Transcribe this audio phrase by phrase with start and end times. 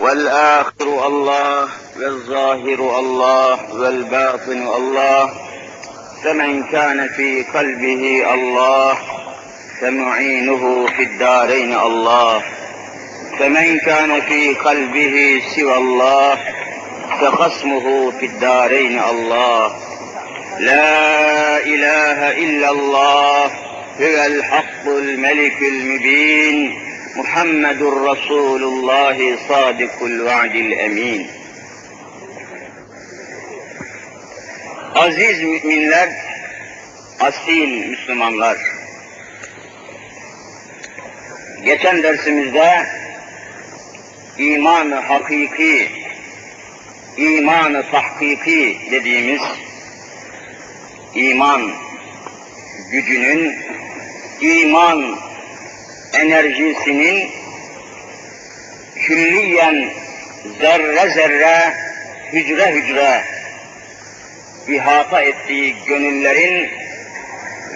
[0.00, 5.30] والآخر الله والظاهر الله والباطن الله
[6.24, 8.98] فمن كان في قلبه الله
[9.80, 12.42] فمعينه في الدارين الله
[13.38, 16.38] فمن كان في قلبه سوى الله
[17.20, 19.76] فخصمه في الدارين الله
[20.58, 23.44] لا إله إلا الله
[24.00, 31.27] هو الحق الملك المبين محمد رسول الله صادق الوعد الأمين
[34.95, 36.09] Aziz müminler,
[37.19, 38.57] asil Müslümanlar.
[41.65, 42.85] Geçen dersimizde
[44.37, 45.89] iman-ı hakiki,
[47.17, 49.41] iman-ı tahkiki dediğimiz
[51.15, 51.71] iman
[52.91, 53.55] gücünün,
[54.41, 55.17] iman
[56.20, 57.30] enerjisinin
[58.96, 59.88] külliyen
[60.60, 61.74] zerre zerre,
[62.32, 63.22] hücre hücre
[64.68, 66.70] ihata ettiği gönüllerin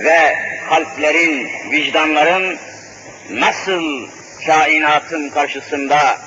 [0.05, 0.37] ve
[0.69, 2.59] kalplerin, vicdanların
[3.31, 4.09] nasıl
[4.47, 6.19] kainatın karşısında,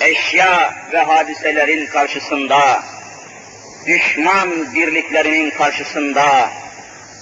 [0.00, 2.82] eşya ve hadiselerin karşısında,
[3.86, 6.50] düşman birliklerinin karşısında,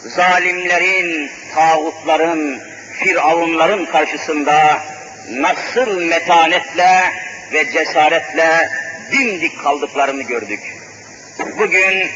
[0.04, 2.60] zalimlerin, tağutların,
[2.98, 4.82] firavunların karşısında
[5.30, 7.12] nasıl metanetle
[7.52, 8.70] ve cesaretle
[9.12, 10.60] dimdik kaldıklarını gördük.
[11.58, 12.08] Bugün,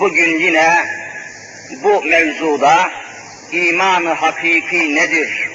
[0.00, 0.84] bugün yine
[1.82, 2.90] bu mevzuda
[3.52, 5.48] imanı hakiki nedir?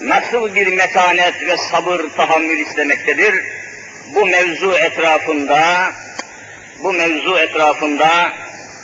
[0.00, 3.34] Nasıl bir metanet ve sabır tahammül istemektedir?
[4.14, 5.92] Bu mevzu etrafında,
[6.82, 8.32] bu mevzu etrafında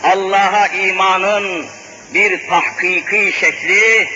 [0.02, 1.66] Allah'a imanın
[2.14, 4.08] bir tahkiki şekli,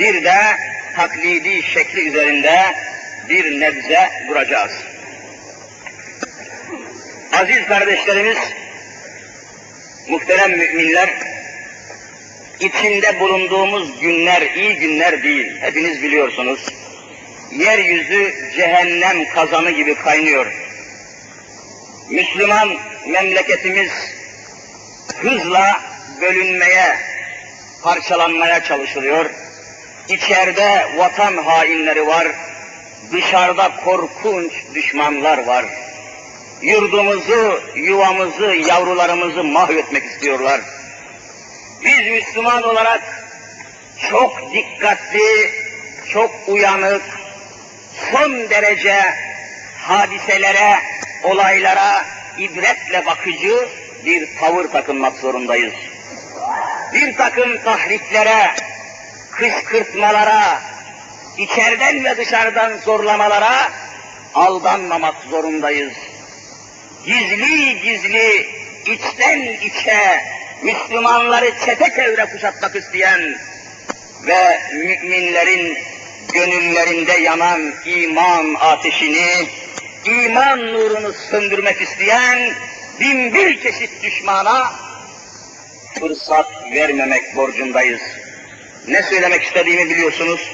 [0.00, 0.56] bir de
[0.96, 2.74] taklidi şekli üzerinde
[3.28, 4.72] bir nebze duracağız.
[7.32, 8.38] Aziz kardeşlerimiz,
[10.08, 11.10] muhterem müminler,
[12.60, 15.60] içinde bulunduğumuz günler iyi günler değil.
[15.60, 16.66] Hepiniz biliyorsunuz.
[17.52, 20.52] Yeryüzü cehennem kazanı gibi kaynıyor.
[22.10, 23.90] Müslüman memleketimiz
[25.22, 25.80] hızla
[26.20, 26.96] bölünmeye,
[27.82, 29.30] parçalanmaya çalışılıyor.
[30.08, 32.28] İçeride vatan hainleri var,
[33.12, 35.64] dışarıda korkunç düşmanlar var.
[36.62, 40.60] Yurdumuzu, yuvamızı, yavrularımızı mahvetmek istiyorlar.
[41.84, 43.02] Biz Müslüman olarak
[44.10, 45.50] çok dikkatli,
[46.12, 47.02] çok uyanık,
[48.12, 49.14] son derece
[49.78, 50.78] hadiselere,
[51.22, 52.04] olaylara
[52.38, 53.68] ibretle bakıcı
[54.04, 55.74] bir tavır takınmak zorundayız.
[56.92, 58.54] Bir takım tahriklere,
[59.40, 60.62] kışkırtmalara,
[61.38, 63.72] içeriden ve dışarıdan zorlamalara
[64.34, 65.92] aldanmamak zorundayız.
[67.06, 68.46] Gizli gizli,
[68.86, 70.24] içten içe
[70.62, 73.36] Müslümanları çete çevre kuşatmak isteyen
[74.26, 75.78] ve müminlerin
[76.32, 79.48] gönüllerinde yanan iman ateşini,
[80.04, 82.52] iman nurunu söndürmek isteyen
[83.00, 84.72] bin bir çeşit düşmana
[86.00, 88.00] fırsat vermemek borcundayız.
[88.88, 90.50] Ne söylemek istediğimi biliyorsunuz.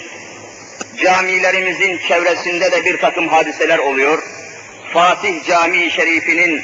[1.02, 4.22] Camilerimizin çevresinde de bir takım hadiseler oluyor.
[4.92, 6.62] Fatih Camii Şerifi'nin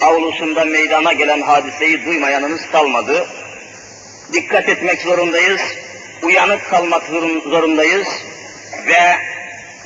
[0.00, 3.26] avlusunda meydana gelen hadiseyi duymayanınız kalmadı.
[4.32, 5.60] Dikkat etmek zorundayız,
[6.22, 7.02] uyanık kalmak
[7.44, 8.08] zorundayız
[8.86, 9.16] ve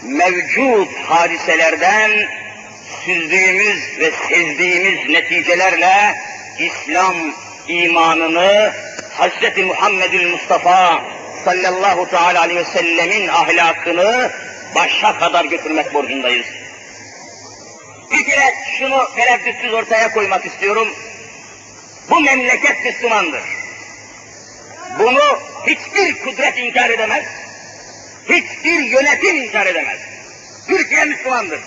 [0.02, 2.10] mevcut hadiselerden
[3.04, 6.16] süzdüğümüz ve sezdiğimiz neticelerle
[6.58, 7.16] İslam
[7.68, 8.72] imanını
[9.18, 9.64] Hz.
[9.64, 11.04] Muhammedül Mustafa
[11.44, 14.30] sallallahu teala aleyhi ve sellemin ahlakını
[14.74, 16.46] başa kadar götürmek borcundayız.
[18.10, 20.88] Bir kere şunu tereddütsüz ortaya koymak istiyorum.
[22.10, 23.42] Bu memleket Müslümandır.
[24.98, 27.24] Bunu hiçbir kudret inkar edemez.
[28.28, 29.98] Hiçbir yönetim inkar edemez.
[30.68, 31.60] Türkiye Müslümandır.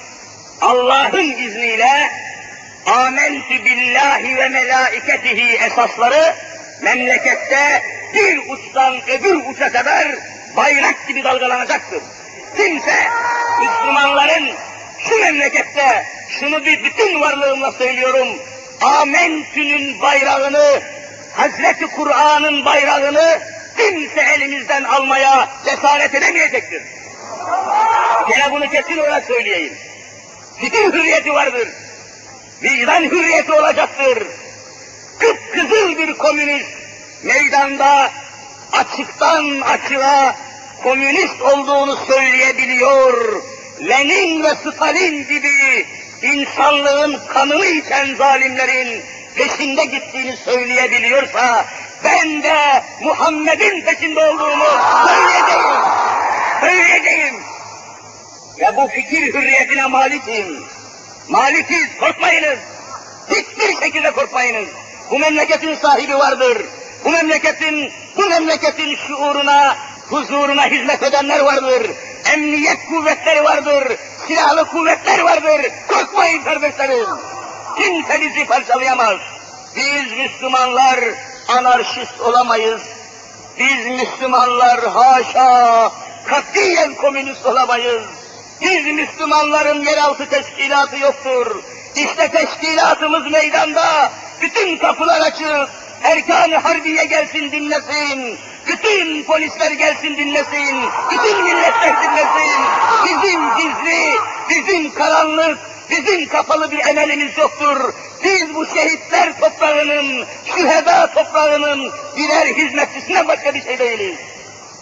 [0.61, 2.11] Allah'ın izniyle
[2.85, 6.35] amentü billahi ve melaiketihi esasları
[6.81, 7.81] memlekette
[8.13, 10.07] bir uçtan öbür uça kadar
[10.55, 12.01] bayrak gibi dalgalanacaktır.
[12.57, 12.95] Kimse
[13.59, 14.49] Müslümanların
[14.99, 16.05] şu memlekette
[16.39, 18.27] şunu bir bütün varlığımla söylüyorum.
[18.81, 20.81] Amentü'nün bayrağını,
[21.33, 23.39] Hazreti Kur'an'ın bayrağını
[23.77, 26.83] kimse elimizden almaya cesaret edemeyecektir.
[28.29, 29.73] Gene bunu kesin olarak söyleyeyim.
[30.59, 31.67] Fikir hürriyeti vardır.
[32.63, 34.27] Vicdan hürriyeti olacaktır.
[35.19, 36.69] Kıpkızıl bir komünist
[37.23, 38.11] meydanda
[38.71, 40.35] açıktan açığa
[40.83, 43.41] komünist olduğunu söyleyebiliyor
[43.81, 45.85] Lenin ve Stalin gibi
[46.21, 49.03] insanlığın kanını içen zalimlerin
[49.35, 51.65] peşinde gittiğini söyleyebiliyorsa,
[52.03, 54.65] ben de Muhammed'in peşinde olduğumu
[55.07, 55.75] söyleyeceğim.
[56.59, 57.35] Söyleyeceğim.
[58.59, 60.63] Ve bu fikir hürriyetine malikim.
[61.29, 62.59] Malikiz, korkmayınız.
[63.29, 64.69] Hiçbir şekilde korkmayınız.
[65.11, 66.65] Bu memleketin sahibi vardır.
[67.05, 69.75] Bu memleketin, bu memleketin şuuruna,
[70.09, 71.91] huzuruna hizmet edenler vardır.
[72.33, 73.97] Emniyet kuvvetleri vardır.
[74.27, 75.71] Silahlı kuvvetler vardır.
[75.87, 77.05] Korkmayın kardeşlerim.
[77.77, 79.17] Kimse bizi parçalayamaz.
[79.75, 80.99] Biz Müslümanlar
[81.47, 82.81] anarşist olamayız.
[83.59, 85.91] Biz Müslümanlar haşa
[86.25, 88.03] katiyen komünist olamayız.
[88.61, 91.63] Biz Müslümanların yeraltı teşkilatı yoktur.
[91.95, 94.11] İşte teşkilatımız meydanda.
[94.41, 95.69] Bütün kapılar açık.
[96.03, 98.37] Erkan-ı Harbiye gelsin dinlesin.
[98.67, 100.75] Bütün polisler gelsin dinlesin.
[101.11, 102.61] Bütün milletler dinlesin.
[103.05, 104.15] Bizim gizli,
[104.49, 105.57] bizim karanlık,
[105.89, 107.93] bizim kapalı bir emelimiz yoktur.
[108.23, 114.17] Biz bu şehitler toprağının, şüheda toprağının birer hizmetçisine başka bir şey değiliz.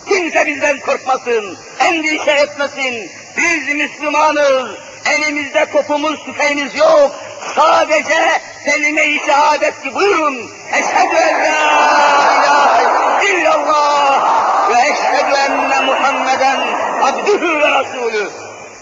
[0.09, 3.11] Kimse bizden korkmasın, endişe etmesin.
[3.37, 4.69] Biz Müslümanız,
[5.05, 7.11] elimizde topumuz, tüfeğimiz yok.
[7.55, 10.51] Sadece kelime-i şehadet ki buyurun.
[10.71, 16.59] Eşhedü en la ilahe illallah ve eşhedü enne Muhammeden
[17.01, 18.29] abdühü ve rasulü.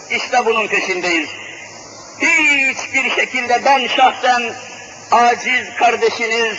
[0.09, 1.29] İşte bunun peşindeyiz.
[2.19, 4.53] Hiçbir şekilde ben şahsen
[5.12, 6.57] aciz kardeşiniz,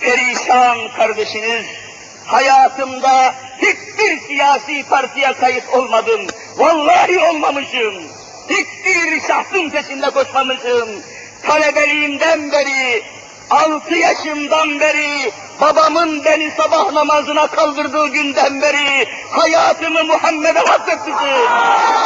[0.00, 1.66] perişan kardeşiniz,
[2.26, 6.26] hayatımda hiçbir siyasi partiye kayıt olmadım.
[6.56, 8.15] Vallahi olmamışım.
[8.48, 10.88] Hiçbir şahsın peşinde koşmamışım.
[11.42, 13.02] Talebeliğimden beri,
[13.50, 21.46] altı yaşımdan beri, babamın beni sabah namazına kaldırdığı günden beri hayatımı Muhammed'e vakfetmişim.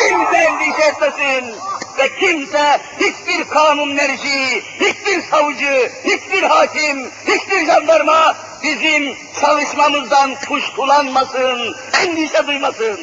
[0.08, 1.54] Kimse endişe etmesin
[1.98, 11.76] ve kimse hiçbir kanun merci, hiçbir savcı, hiçbir hakim, hiçbir jandarma bizim çalışmamızdan kuşkulanmasın,
[12.06, 13.00] endişe duymasın.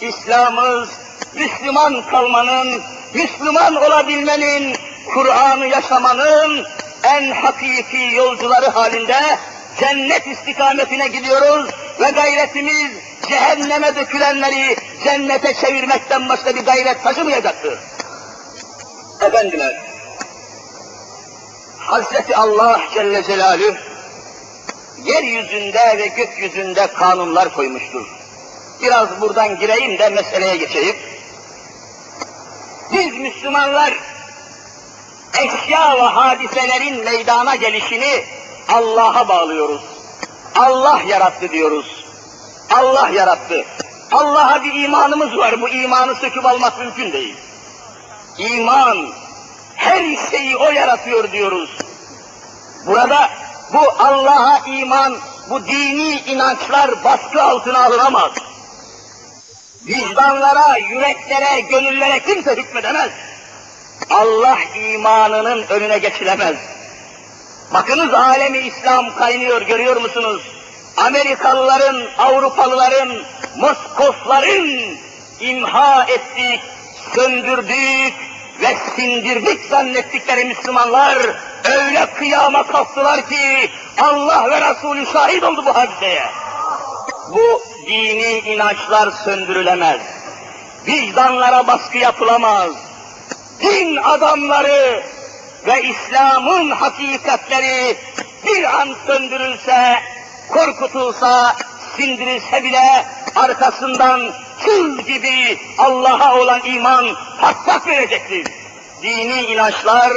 [0.00, 1.03] İslam'ız
[1.34, 2.82] Müslüman kalmanın,
[3.14, 4.76] Müslüman olabilmenin,
[5.14, 6.66] Kur'an'ı yaşamanın
[7.04, 9.38] en hakiki yolcuları halinde
[9.80, 11.70] cennet istikametine gidiyoruz
[12.00, 12.92] ve gayretimiz
[13.28, 17.78] cehenneme dökülenleri cennete çevirmekten başka bir gayret taşımayacaktır.
[19.20, 19.82] Efendiler,
[21.78, 23.74] Hazreti Allah Celle Celaluhu
[25.04, 28.23] yeryüzünde ve gökyüzünde kanunlar koymuştur.
[28.82, 30.96] Biraz buradan gireyim de meseleye geçeyim.
[32.92, 33.94] Biz Müslümanlar
[35.38, 38.24] eşya ve hadiselerin meydana gelişini
[38.68, 39.82] Allah'a bağlıyoruz.
[40.56, 42.04] Allah yarattı diyoruz.
[42.70, 43.64] Allah yarattı.
[44.12, 45.60] Allah'a bir imanımız var.
[45.62, 47.36] Bu imanı söküp almak mümkün değil.
[48.38, 49.08] İman,
[49.74, 51.70] her şeyi o yaratıyor diyoruz.
[52.86, 53.30] Burada
[53.72, 55.16] bu Allah'a iman,
[55.50, 58.32] bu dini inançlar baskı altına alınamaz.
[59.86, 63.10] Vicdanlara, yüreklere, gönüllere kimse hükmedemez.
[64.10, 66.56] Allah imanının önüne geçilemez.
[67.74, 70.42] Bakınız alemi İslam kaynıyor görüyor musunuz?
[70.96, 73.22] Amerikalıların, Avrupalıların,
[73.56, 74.96] Moskosların
[75.40, 76.60] imha ettik,
[77.14, 78.14] söndürdük
[78.60, 81.18] ve sindirdik zannettikleri Müslümanlar
[81.64, 83.70] öyle kıyama kalktılar ki
[84.02, 86.24] Allah ve Resulü şahit oldu bu hadiseye.
[87.28, 90.00] Bu dini inançlar söndürülemez.
[90.86, 92.72] Vicdanlara baskı yapılamaz.
[93.60, 95.02] Din adamları
[95.66, 97.96] ve İslam'ın hakikatleri
[98.46, 99.98] bir an söndürülse,
[100.48, 101.56] korkutulsa,
[101.96, 107.06] sindirilse bile arkasından tül gibi Allah'a olan iman
[107.40, 108.46] patlak verecektir.
[109.02, 110.12] Dini inançlar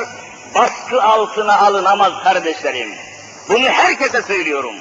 [0.55, 2.95] baskı altına alınamaz kardeşlerim.
[3.49, 4.75] Bunu herkese söylüyorum.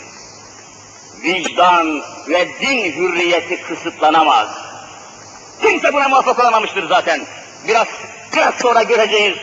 [1.27, 4.49] Vicdan ve din hürriyeti kısıtlanamaz.
[5.63, 7.21] Kimse buna muvaffak olamamıştır zaten.
[7.69, 7.87] Biraz,
[8.37, 9.37] biraz sonra göreceğiz.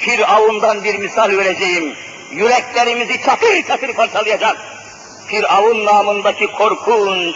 [0.00, 1.94] Firavundan bir misal vereceğim.
[2.30, 4.56] Yüreklerimizi çatır çatır parçalayacak.
[5.26, 7.34] Firavun namındaki korkunç,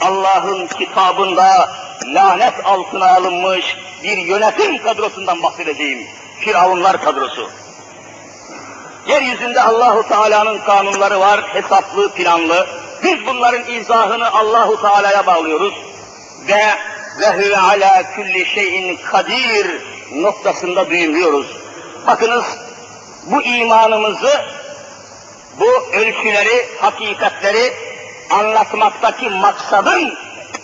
[0.00, 1.72] Allah'ın kitabında
[2.06, 6.06] lanet altına alınmış bir yönetim kadrosundan bahsedeceğim.
[6.40, 7.50] Firavunlar kadrosu.
[9.08, 12.66] Yeryüzünde Allahu Teala'nın kanunları var, hesaplı, planlı.
[13.02, 15.74] Biz bunların izahını Allahu Teala'ya bağlıyoruz
[16.48, 16.62] ve
[17.20, 21.46] ve huve ala kulli şeyin kadir noktasında düğümlüyoruz.
[22.06, 22.44] Bakınız
[23.26, 24.44] bu imanımızı,
[25.60, 27.72] bu ölçüleri, hakikatleri
[28.30, 30.14] anlatmaktaki maksadın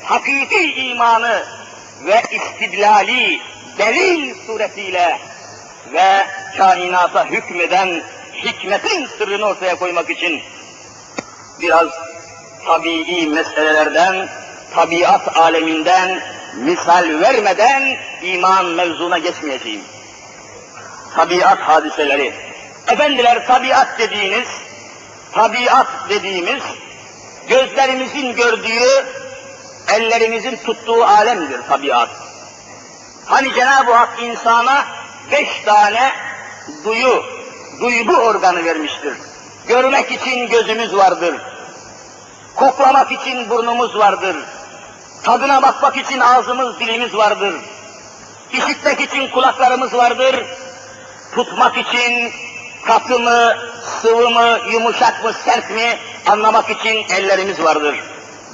[0.05, 1.45] hakiki imanı
[2.05, 3.41] ve istidlali
[3.79, 5.19] delil suretiyle
[5.93, 6.27] ve
[6.59, 8.03] kainata hükmeden
[8.45, 10.43] hikmetin sırrını ortaya koymak için
[11.61, 11.89] biraz
[12.67, 14.29] tabii meselelerden,
[14.75, 16.21] tabiat aleminden
[16.57, 19.81] misal vermeden iman mevzuna geçmeyeceğim.
[21.17, 22.35] Tabiat hadiseleri.
[22.89, 24.49] Efendiler tabiat dediğiniz,
[25.33, 26.63] tabiat dediğimiz
[27.49, 29.07] gözlerimizin gördüğü,
[29.95, 32.09] ellerimizin tuttuğu alemdir tabiat.
[33.25, 34.85] Hani Cenab-ı Hak insana
[35.33, 36.13] beş tane
[36.85, 37.25] duyu,
[37.81, 39.15] duygu organı vermiştir.
[39.69, 41.54] Görmek için gözümüz vardır.
[42.57, 44.37] Koklamak için burnumuz vardır.
[45.23, 47.55] Tadına bakmak için ağzımız, dilimiz vardır.
[48.53, 50.47] İşitmek için kulaklarımız vardır.
[51.35, 52.33] Tutmak için
[52.87, 53.57] katı mı,
[54.03, 58.05] sıvı mı, yumuşak mı, sert mi anlamak için ellerimiz vardır.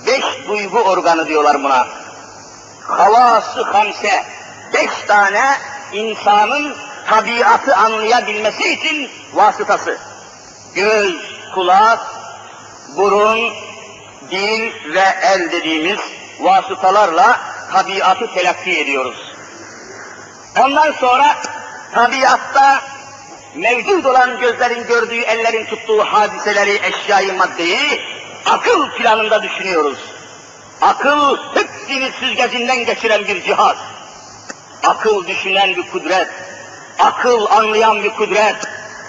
[0.07, 1.87] Beş duygu organı diyorlar buna.
[2.89, 4.25] Havası hamse,
[4.75, 5.45] beş tane
[5.93, 6.75] insanın
[7.09, 9.99] tabiatı anlayabilmesi için vasıtası.
[10.75, 11.15] Göz,
[11.55, 12.01] kulak,
[12.97, 13.53] burun,
[14.31, 15.99] dil ve el dediğimiz
[16.41, 17.41] vasıtalarla
[17.73, 19.33] tabiatı telakki ediyoruz.
[20.59, 21.37] Ondan sonra
[21.95, 22.83] tabiatta
[23.55, 28.01] mevcut olan gözlerin gördüğü, ellerin tuttuğu hadiseleri, eşyayı, maddeyi
[28.47, 29.99] akıl planında düşünüyoruz.
[30.81, 33.77] Akıl hepsini süzgecinden geçiren bir cihaz.
[34.83, 36.29] Akıl düşünen bir kudret.
[36.99, 38.57] Akıl anlayan bir kudret.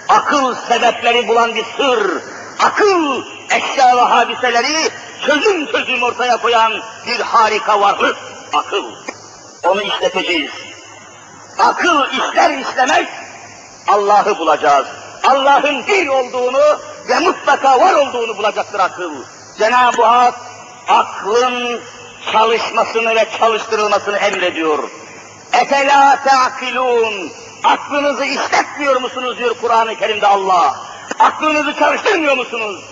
[0.08, 2.22] Akıl sebepleri bulan bir sır.
[2.58, 4.90] Akıl eşya ve hadiseleri
[5.26, 6.72] çözüm çözüm ortaya koyan
[7.06, 8.16] bir harika varlık.
[8.52, 8.84] Akıl.
[9.64, 10.50] Onu işleteceğiz.
[11.58, 13.06] Akıl işler işlemez
[13.88, 14.86] Allah'ı bulacağız.
[15.24, 19.12] Allah'ın bir olduğunu ve mutlaka var olduğunu bulacaktır akıl.
[19.58, 20.34] Cenab-ı Hak
[20.88, 21.80] aklın
[22.32, 24.90] çalışmasını ve çalıştırılmasını emrediyor.
[25.52, 27.32] Efela te'akilun.
[27.64, 30.76] Aklınızı işletmiyor musunuz diyor Kur'an-ı Kerim'de Allah.
[31.18, 32.84] Aklınızı çalıştırmıyor musunuz?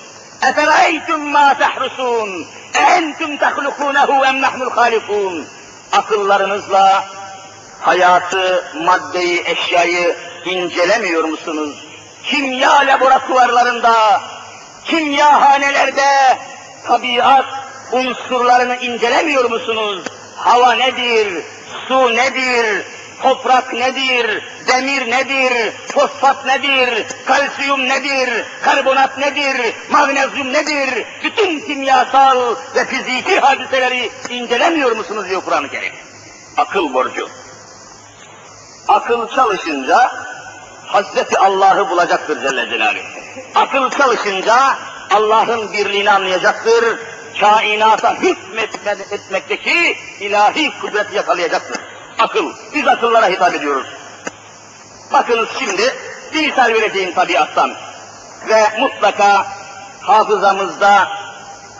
[0.42, 2.46] Efereytum ma tehrusun.
[2.74, 5.46] Entum tehlukunehu em nahnul halikun.
[5.92, 7.04] Akıllarınızla
[7.80, 11.84] hayatı, maddeyi, eşyayı incelemiyor musunuz?
[12.24, 14.20] Kimya laboratuvarlarında,
[14.84, 16.38] kimyahanelerde
[16.86, 17.46] tabiat
[17.92, 20.02] unsurlarını incelemiyor musunuz?
[20.36, 21.44] Hava nedir?
[21.88, 22.86] Su nedir?
[23.22, 24.44] Toprak nedir?
[24.66, 25.72] Demir nedir?
[25.94, 27.06] Fosfat nedir?
[27.26, 28.44] Kalsiyum nedir?
[28.64, 29.74] Karbonat nedir?
[29.90, 31.06] Magnezyum nedir?
[31.24, 35.92] Bütün kimyasal ve fiziki hadiseleri incelemiyor musunuz diyor Kur'an-ı Kerim.
[36.56, 37.28] Akıl borcu.
[38.88, 40.12] Akıl çalışınca
[40.86, 43.02] Hazreti Allah'ı bulacaktır Celle Celaluhu.
[43.54, 44.56] Akıl çalışınca
[45.10, 46.98] Allah'ın birliğini anlayacaktır.
[47.40, 51.80] Kainata hükmetmekteki ilahi kudreti yakalayacaktır.
[52.20, 52.52] Akıl.
[52.74, 53.86] Biz akıllara hitap ediyoruz.
[55.12, 55.94] Bakınız şimdi
[56.34, 57.74] bir misal vereceğim tabiattan.
[58.48, 59.46] Ve mutlaka
[60.00, 61.08] hafızamızda,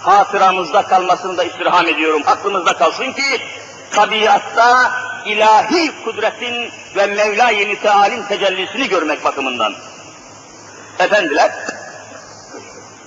[0.01, 2.23] hatıramızda kalmasını da istirham ediyorum.
[2.27, 3.43] Aklımızda kalsın ki
[3.91, 4.93] tabiatta
[5.27, 9.75] ilahi kudretin ve Mevla-i Müteal'in tecellisini görmek bakımından.
[10.99, 11.53] Efendiler,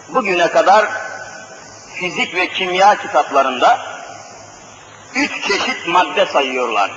[0.09, 0.85] bugüne kadar
[1.93, 3.79] fizik ve kimya kitaplarında
[5.15, 6.91] üç çeşit madde sayıyorlar.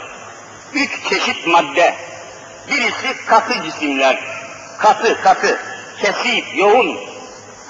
[0.73, 1.95] Üç çeşit madde.
[2.69, 4.19] Birisi katı cisimler.
[4.79, 5.59] Katı, katı,
[6.01, 6.99] kesif, yoğun,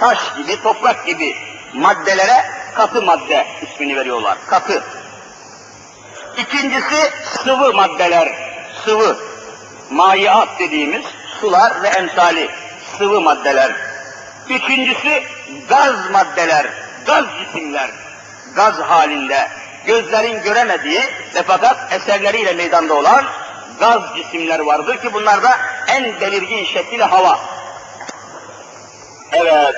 [0.00, 1.36] taş gibi, toprak gibi
[1.74, 4.38] maddelere katı madde ismini veriyorlar.
[4.46, 4.82] Katı.
[6.36, 7.10] İkincisi
[7.44, 8.28] sıvı maddeler,
[8.84, 9.16] sıvı,
[9.90, 11.04] mayiat dediğimiz
[11.40, 12.50] sular ve emsali,
[12.98, 13.72] sıvı maddeler.
[14.48, 15.22] Üçüncüsü
[15.68, 16.66] gaz maddeler,
[17.06, 17.90] gaz cisimler,
[18.54, 19.48] gaz halinde,
[19.86, 21.00] gözlerin göremediği
[21.34, 23.24] ve fakat eserleriyle meydanda olan
[23.80, 27.40] gaz cisimler vardır ki bunlarda en belirgin şekli hava.
[29.32, 29.74] Evet,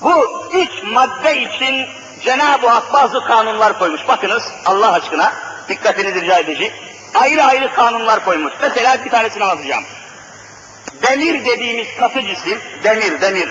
[0.00, 1.86] bu üç madde için
[2.24, 4.08] Cenab-ı Hak bazı kanunlar koymuş.
[4.08, 5.32] Bakınız Allah aşkına
[5.68, 6.72] dikkatinizi rica edeceğim.
[7.14, 8.52] Ayrı ayrı kanunlar koymuş.
[8.62, 9.84] Mesela bir tanesini anlatacağım.
[11.02, 13.48] Demir dediğimiz katı cisim, demir, demir.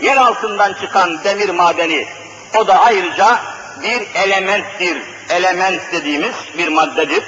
[0.00, 2.08] Yer altından çıkan demir madeni,
[2.56, 3.40] o da ayrıca
[3.82, 5.02] bir elementtir.
[5.28, 7.22] Element dediğimiz bir maddedir.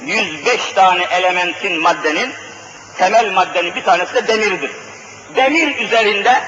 [0.00, 2.32] 105 tane elementin maddenin,
[2.98, 4.70] temel maddenin bir tanesi de demirdir.
[5.36, 6.42] Demir üzerinde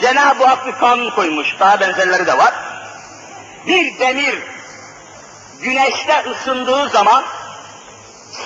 [0.00, 2.54] Cenab-ı Hak bir kanun koymuş, daha benzerleri de var.
[3.66, 4.34] Bir demir
[5.60, 7.24] güneşte ısındığı zaman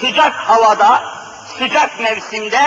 [0.00, 1.04] sıcak havada,
[1.58, 2.60] sıcak mevsimde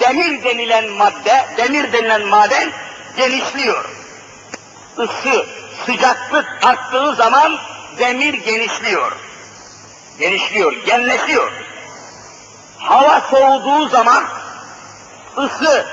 [0.00, 2.70] demir denilen madde, demir denilen maden
[3.16, 3.97] genişliyor.
[4.98, 5.46] Isı,
[5.86, 7.58] sıcaklık arttığı zaman
[7.98, 9.12] demir genişliyor.
[10.18, 11.52] genişliyor, genleşiyor.
[12.78, 14.24] Hava soğuduğu zaman
[15.38, 15.86] ısı,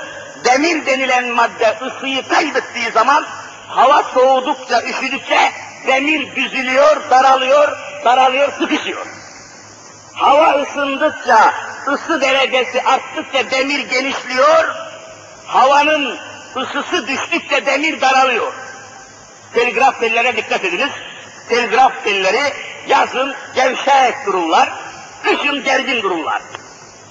[0.44, 3.26] demir denilen madde ısıyı kaybettiği zaman
[3.68, 5.52] hava soğudukça, üşüdükçe
[5.86, 9.06] demir büzülüyor, daralıyor, daralıyor, sıkışıyor.
[10.14, 11.54] Hava ısındıkça,
[11.88, 14.74] ısı derecesi arttıkça demir genişliyor,
[15.46, 16.18] havanın
[16.56, 18.65] ısısı düştükçe demir daralıyor.
[19.56, 20.90] Telgraf tellere dikkat ediniz.
[21.48, 22.52] Telgraf telleri
[22.88, 24.72] yazın gevşek dururlar,
[25.22, 26.42] kışın gergin dururlar.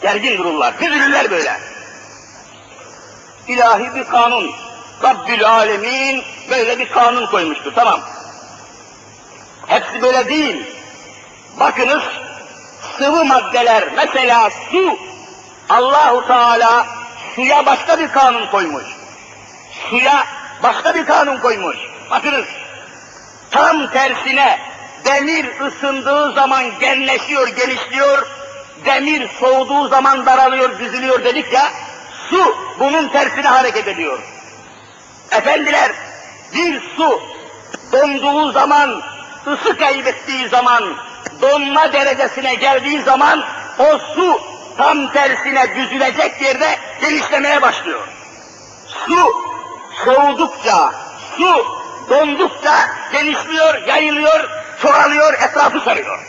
[0.02, 1.60] Gergin dururlar, düzülürler böyle.
[3.48, 4.52] İlahi bir kanun.
[5.04, 8.00] Rabbül Alemin böyle bir kanun koymuştur, tamam.
[9.68, 10.66] Hepsi böyle değil.
[11.60, 12.04] Bakınız,
[12.98, 15.00] sıvı maddeler, mesela su,
[15.70, 16.88] Allahu Teala
[17.36, 18.86] suya başka bir kanun koymuş.
[19.90, 20.28] Suya
[20.64, 21.78] başka bir kanun koymuş.
[22.12, 22.46] Bakınız,
[23.52, 24.60] tam tersine
[25.06, 28.28] demir ısındığı zaman genleşiyor, genişliyor,
[28.86, 31.72] demir soğuduğu zaman daralıyor, düzülüyor dedik ya,
[32.30, 34.20] su bunun tersine hareket ediyor.
[35.32, 35.92] Efendiler,
[36.56, 37.22] bir su
[37.92, 39.02] donduğu zaman,
[39.48, 40.84] ısı kaybettiği zaman,
[41.42, 43.44] donma derecesine geldiği zaman
[43.80, 44.42] o su
[44.78, 48.08] tam tersine düzülecek yerde genişlemeye başlıyor.
[48.88, 49.34] Su
[50.06, 50.92] soğudukça,
[51.38, 51.66] su
[52.10, 54.50] dondukça genişliyor, yayılıyor,
[54.82, 56.20] çoğalıyor, etrafı sarıyor.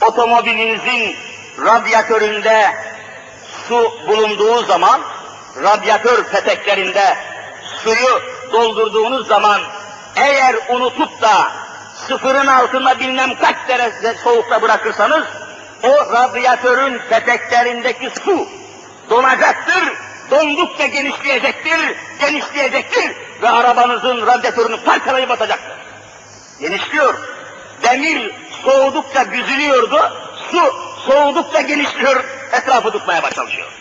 [0.00, 1.16] Otomobilinizin
[1.64, 2.74] radyatöründe
[3.68, 5.00] su bulunduğu zaman,
[5.62, 7.16] radyatör peteklerinde
[7.84, 9.60] suyu doldurduğunuz zaman
[10.16, 11.52] eğer unutup da
[12.08, 15.24] sıfırın altında bilmem kaç derece soğukta bırakırsanız
[15.82, 18.48] o radyatörün peteklerindeki su
[19.10, 19.92] donacaktır,
[20.30, 25.76] dondukça genişleyecektir, genişleyecektir ve arabanızın radyatörünü parçalayıp atacaktır.
[26.60, 27.14] Genişliyor.
[27.82, 30.12] Demir soğudukça büzülüyordu,
[30.50, 30.74] su
[31.06, 33.72] soğudukça genişliyor, etrafı tutmaya başlıyor.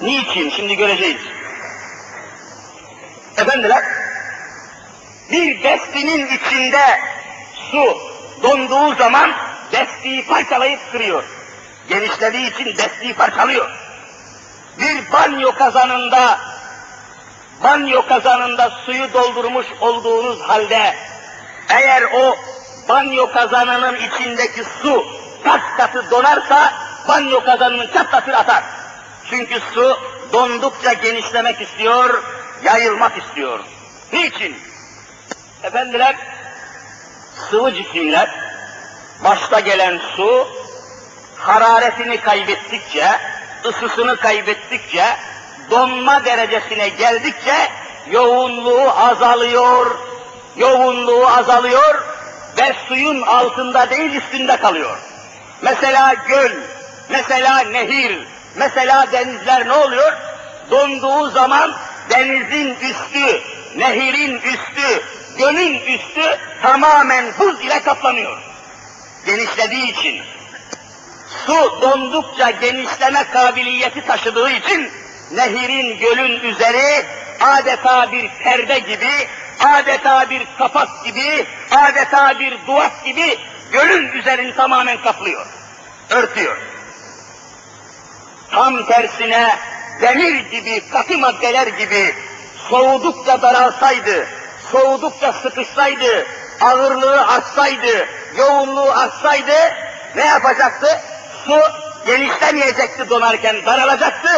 [0.00, 0.50] Niçin?
[0.50, 1.20] Şimdi göreceğiz.
[3.36, 3.84] Efendiler,
[5.30, 7.00] bir destinin içinde
[7.70, 7.98] su
[8.42, 9.32] donduğu zaman
[9.72, 11.24] destiği parçalayıp kırıyor.
[11.88, 13.70] Genişlediği için destiği parçalıyor.
[14.78, 16.40] Bir banyo kazanında
[17.62, 20.94] banyo kazanında suyu doldurmuş olduğunuz halde
[21.68, 22.36] eğer o
[22.88, 25.06] banyo kazanının içindeki su
[25.44, 26.72] kaç katı donarsa
[27.08, 28.64] banyo kazanının çatlatır atar.
[29.30, 29.98] Çünkü su
[30.32, 32.22] dondukça genişlemek istiyor,
[32.64, 33.60] yayılmak istiyor.
[34.12, 34.56] Niçin?
[35.62, 36.16] Efendiler,
[37.50, 38.30] sıvı cisimler,
[39.24, 40.48] başta gelen su,
[41.38, 43.06] hararetini kaybettikçe,
[43.64, 45.04] ısısını kaybettikçe,
[45.70, 47.54] donma derecesine geldikçe
[48.10, 49.98] yoğunluğu azalıyor,
[50.56, 52.04] yoğunluğu azalıyor
[52.58, 54.98] ve suyun altında değil üstünde kalıyor.
[55.62, 56.52] Mesela göl,
[57.08, 60.12] mesela nehir, mesela denizler ne oluyor?
[60.70, 61.74] Donduğu zaman
[62.10, 63.40] denizin üstü,
[63.76, 65.02] nehirin üstü,
[65.38, 68.38] gölün üstü tamamen buz ile kaplanıyor.
[69.26, 70.22] Genişlediği için.
[71.46, 74.90] Su dondukça genişleme kabiliyeti taşıdığı için
[75.30, 77.04] nehirin, gölün üzeri
[77.40, 79.28] adeta bir perde gibi,
[79.64, 83.38] adeta bir kapak gibi, adeta bir duvak gibi
[83.72, 85.46] gölün üzerini tamamen kaplıyor,
[86.10, 86.56] örtüyor.
[88.50, 89.56] Tam tersine
[90.02, 92.14] demir gibi, katı maddeler gibi
[92.70, 94.26] soğudukça daralsaydı,
[94.72, 96.26] soğudukça sıkışsaydı,
[96.60, 99.74] ağırlığı artsaydı, yoğunluğu artsaydı
[100.16, 101.00] ne yapacaktı?
[101.46, 101.60] Su
[102.06, 104.28] genişlemeyecekti donarken, daralacaktı.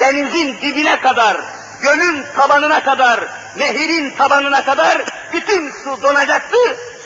[0.00, 1.36] Denizin dibine kadar,
[1.82, 3.20] gölün tabanına kadar,
[3.56, 6.56] nehirin tabanına kadar bütün su donacaktı.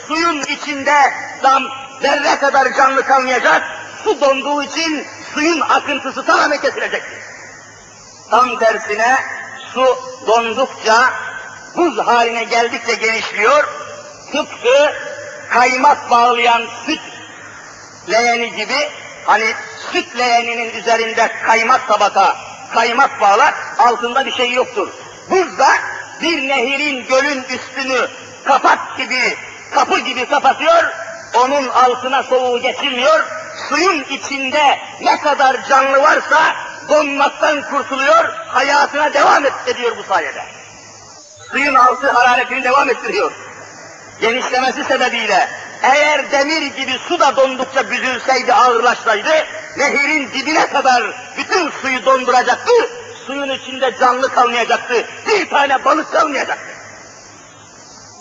[0.07, 1.63] Suyun içinde dam
[2.01, 3.63] zerre kadar canlı kalmayacak.
[4.03, 7.21] Su donduğu için suyun akıntısı tamamen kesilecekti.
[8.31, 9.17] Tam tersine
[9.73, 11.13] su dondukça,
[11.75, 13.63] buz haline geldikçe genişliyor.
[14.31, 14.93] Tıpkı
[15.49, 17.01] kaymak bağlayan süt
[18.09, 18.89] leğeni gibi,
[19.25, 19.53] hani
[19.91, 22.35] süt leğeninin üzerinde kaymak tabaka,
[22.73, 24.87] kaymak bağlar, altında bir şey yoktur.
[25.29, 25.67] Buzda
[26.21, 28.07] bir nehirin, gölün üstünü
[28.45, 29.37] kapak gibi,
[29.73, 30.83] kapı gibi kapatıyor,
[31.33, 33.25] onun altına soğuğu geçirmiyor,
[33.69, 36.55] suyun içinde ne kadar canlı varsa
[36.89, 40.43] donmaktan kurtuluyor, hayatına devam ediyor bu sayede.
[41.51, 43.31] Suyun altı hararetini devam ettiriyor.
[44.21, 45.49] Genişlemesi sebebiyle
[45.83, 49.45] eğer demir gibi su da dondukça büzülseydi, ağırlaşsaydı,
[49.77, 51.03] nehirin dibine kadar
[51.37, 52.71] bütün suyu donduracaktı,
[53.27, 56.75] suyun içinde canlı kalmayacaktı, bir tane balık kalmayacaktı.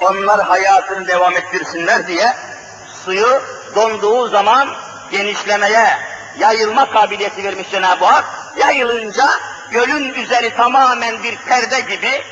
[0.00, 2.37] Onlar hayatını devam ettirsinler diye
[3.05, 3.42] suyu
[3.74, 4.68] donduğu zaman
[5.11, 5.98] genişlemeye,
[6.38, 8.24] yayılma kabiliyeti vermiş Cenab-ı Hak.
[8.59, 9.31] Yayılınca
[9.70, 12.22] gölün üzeri tamamen bir perde gibi,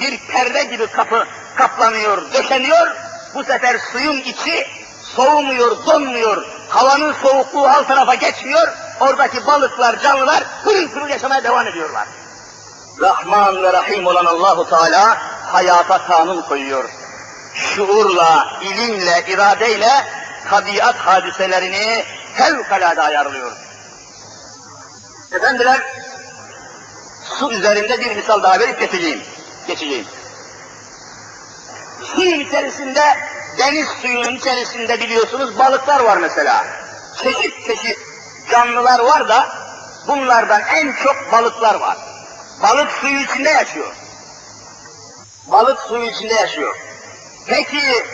[0.00, 2.96] bir perde gibi kapı kaplanıyor, döşeniyor.
[3.34, 4.66] Bu sefer suyun içi
[5.02, 6.46] soğumuyor, donmuyor.
[6.68, 8.68] Havanın soğukluğu alt tarafa geçmiyor.
[9.00, 12.08] Oradaki balıklar, canlılar pırıl pırıl yaşamaya devam ediyorlar.
[13.00, 15.18] Rahman ve Rahim olan Allahu Teala
[15.52, 16.90] hayata kanun koyuyor.
[17.54, 19.90] Şuurla, ilimle, iradeyle
[20.50, 22.04] tabiat hadiselerini
[22.34, 23.52] fevkalade ayarlıyor.
[25.32, 25.80] Efendiler,
[27.24, 29.22] su üzerinde bir misal daha verip geçeceğim.
[29.66, 30.06] Geçeceğim.
[32.02, 33.16] Suyun içerisinde,
[33.58, 36.64] deniz suyunun içerisinde biliyorsunuz balıklar var mesela.
[37.22, 37.98] Çeşit çeşit
[38.50, 39.48] canlılar var da
[40.08, 41.96] bunlardan en çok balıklar var.
[42.62, 43.94] Balık suyu içinde yaşıyor.
[45.46, 46.76] Balık suyu içinde yaşıyor.
[47.46, 48.06] Peki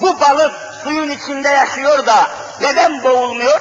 [0.00, 0.52] bu balık
[0.84, 3.60] suyun içinde yaşıyor da neden boğulmuyor?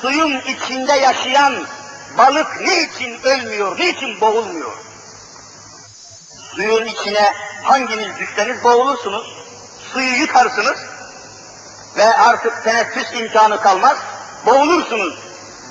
[0.00, 1.66] Suyun içinde yaşayan
[2.18, 4.76] balık niçin ölmüyor, niçin boğulmuyor?
[6.56, 9.26] Suyun içine hanginiz düşseniz boğulursunuz.
[9.92, 10.78] Suyu yutarsınız
[11.96, 13.98] ve artık teneffüs imkanı kalmaz,
[14.46, 15.14] boğulursunuz.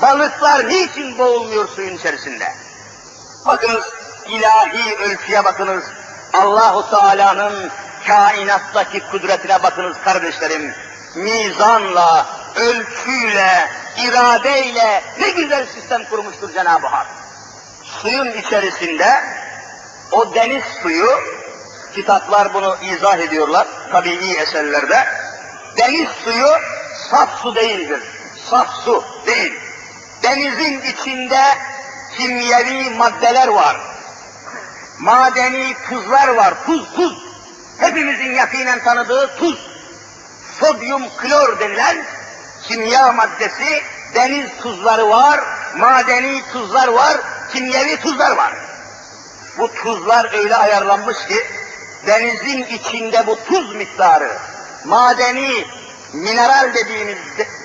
[0.01, 2.45] Balıklar niçin boğulmuyor suyun içerisinde?
[3.45, 3.85] Bakınız
[4.27, 5.83] ilahi ölçüye bakınız.
[6.33, 7.71] Allahu Teala'nın
[8.07, 10.73] kainattaki kudretine bakınız kardeşlerim.
[11.15, 17.07] Mizanla, ölçüyle, iradeyle ne güzel sistem kurmuştur Cenab-ı Hak.
[17.83, 19.23] Suyun içerisinde
[20.11, 21.09] o deniz suyu,
[21.95, 25.05] kitaplar bunu izah ediyorlar tabii eserlerde.
[25.77, 26.47] Deniz suyu
[27.09, 27.99] saf su değildir.
[28.49, 29.53] Saf su değil.
[30.23, 31.43] Denizin içinde
[32.17, 33.81] kimyevi maddeler var.
[34.99, 36.53] Madeni tuzlar var.
[36.65, 37.17] Tuz, tuz.
[37.79, 39.71] Hepimizin yakinen tanıdığı tuz.
[40.59, 42.05] Sodyum klor denilen
[42.63, 43.83] kimya maddesi,
[44.15, 45.39] deniz tuzları var,
[45.77, 47.17] madeni tuzlar var,
[47.53, 48.53] kimyevi tuzlar var.
[49.57, 51.35] Bu tuzlar öyle ayarlanmış ki,
[52.07, 54.37] denizin içinde bu tuz miktarı,
[54.85, 55.65] madeni,
[56.13, 57.17] mineral dediğimiz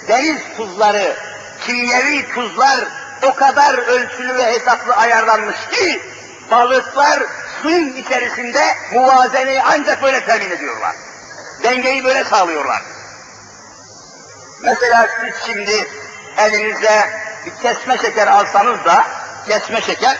[0.09, 1.17] deniz tuzları,
[1.67, 2.81] kimyevi tuzlar
[3.23, 6.03] o kadar ölçülü ve hesaplı ayarlanmış ki,
[6.51, 7.23] balıklar
[7.63, 10.95] suyun içerisinde muvazeneyi ancak böyle temin ediyorlar.
[11.63, 12.83] Dengeyi böyle sağlıyorlar.
[14.63, 15.89] Mesela siz şimdi
[16.39, 17.11] elinize
[17.47, 19.05] bir kesme şeker alsanız da,
[19.49, 20.19] kesme şeker,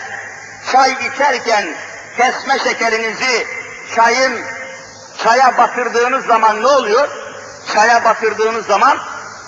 [0.71, 1.75] çay içerken
[2.17, 3.47] kesme şekerinizi
[3.95, 4.41] çayın
[5.23, 7.26] çaya batırdığınız zaman ne oluyor?
[7.73, 8.97] Çaya batırdığınız zaman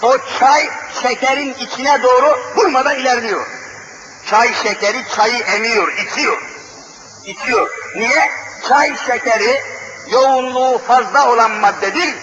[0.02, 0.70] o çay
[1.02, 3.48] şekerin içine doğru durmadan ilerliyor.
[4.30, 6.42] Çay şekeri çayı emiyor, içiyor.
[7.26, 7.70] İçiyor.
[7.96, 8.32] Niye?
[8.68, 9.62] Çay şekeri
[10.12, 12.16] yoğunluğu fazla olan maddedir.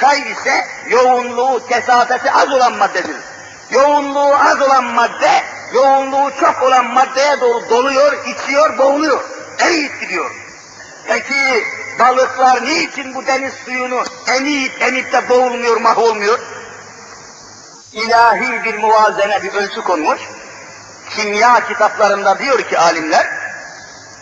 [0.00, 3.16] Çay ise yoğunluğu, kesafeti az olan maddedir.
[3.70, 9.24] Yoğunluğu az olan madde, yoğunluğu çok olan maddeye doğru doluyor, içiyor, boğuluyor.
[9.58, 10.41] Eriyip gidiyor.
[11.06, 11.64] Peki
[11.98, 16.38] balıklar niçin bu deniz suyunu emip emip de boğulmuyor, mahvolmuyor?
[17.92, 20.20] İlahi bir muvazene, bir ölçü konmuş.
[21.16, 23.26] Kimya kitaplarında diyor ki alimler,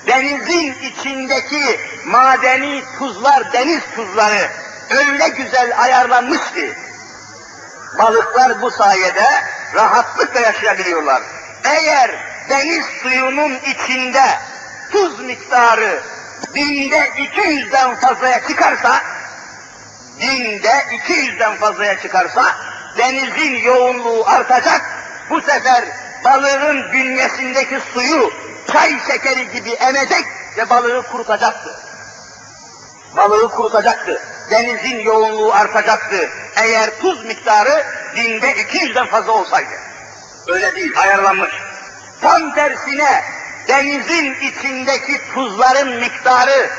[0.06, 4.50] denizin içindeki madeni tuzlar, deniz tuzları
[4.90, 6.74] öyle güzel ayarlanmış ki,
[7.98, 9.26] balıklar bu sayede
[9.74, 11.22] rahatlıkla yaşayabiliyorlar.
[11.64, 12.10] Eğer
[12.48, 14.24] deniz suyunun içinde
[14.92, 16.02] tuz miktarı
[16.54, 19.02] binde 200'den fazlaya çıkarsa,
[20.20, 22.56] binde 200'den fazlaya çıkarsa,
[22.98, 24.80] denizin yoğunluğu artacak,
[25.30, 25.84] bu sefer
[26.24, 28.32] balığın bünyesindeki suyu
[28.72, 30.24] çay şekeri gibi emecek
[30.56, 31.70] ve balığı kurutacaktı.
[33.16, 34.22] Balığı kurutacaktı.
[34.50, 36.30] Denizin yoğunluğu artacaktı.
[36.56, 37.84] Eğer tuz miktarı
[38.16, 39.74] binde 200'den fazla olsaydı.
[40.48, 41.50] Öyle değil, ayarlanmış.
[42.20, 43.24] Tam tersine
[43.68, 46.70] denizin içindeki tuzların miktarı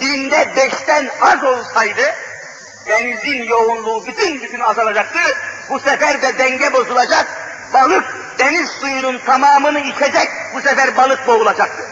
[0.00, 2.14] binde beşten az olsaydı,
[2.86, 5.18] denizin yoğunluğu bütün bütün azalacaktı.
[5.70, 7.26] Bu sefer de denge bozulacak.
[7.74, 8.04] Balık
[8.38, 10.28] deniz suyunun tamamını içecek.
[10.54, 11.82] Bu sefer balık boğulacaktı.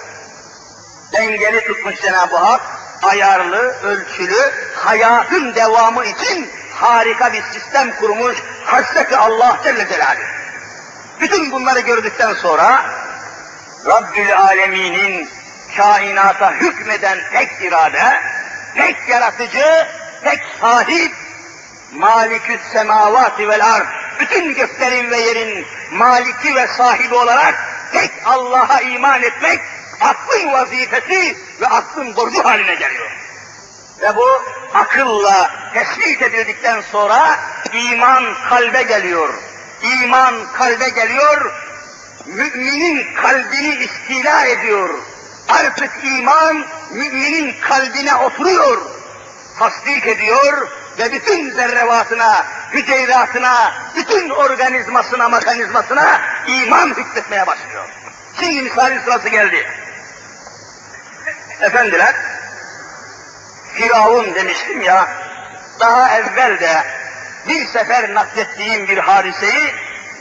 [1.13, 2.61] Dengeli tutmuş Cenab-ı Hak.
[3.03, 8.39] Ayarlı, ölçülü, hayatın devamı için harika bir sistem kurmuş.
[8.65, 10.23] Hasreti Allah Celle Celaluhu.
[11.21, 12.85] Bütün bunları gördükten sonra
[13.87, 15.29] Rabbül Alemin'in
[15.77, 18.21] kainata hükmeden tek irade,
[18.77, 19.87] tek yaratıcı,
[20.25, 21.13] tek sahip,
[21.93, 23.87] Malikü semavati vel ard,
[24.21, 27.55] bütün göklerin ve yerin maliki ve sahibi olarak
[27.93, 29.61] tek Allah'a iman etmek
[30.01, 33.11] aklın vazifesi ve aklın borcu haline geliyor.
[34.01, 34.43] Ve bu
[34.75, 37.39] akılla tespit edildikten sonra
[37.73, 39.35] iman kalbe geliyor.
[39.83, 41.53] İman kalbe geliyor,
[42.29, 44.91] müminin kalbini istila ediyor.
[45.49, 48.83] Artık iman müminin kalbine oturuyor,
[49.59, 57.89] tasdik ediyor ve bütün zerrevatına, hüceyratına, bütün organizmasına, mekanizmasına iman hükmetmeye başlıyor.
[58.41, 59.67] Şimdi misalin sırası geldi.
[61.61, 62.15] Efendiler,
[63.75, 65.09] Firavun demiştim ya,
[65.81, 66.85] daha evvel de
[67.49, 69.75] bir sefer naklettiğim bir hadiseyi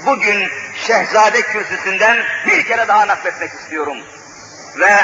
[0.05, 0.47] bugün
[0.87, 3.97] Şehzade kürsüsünden bir kere daha nakletmek istiyorum.
[4.79, 4.95] Ve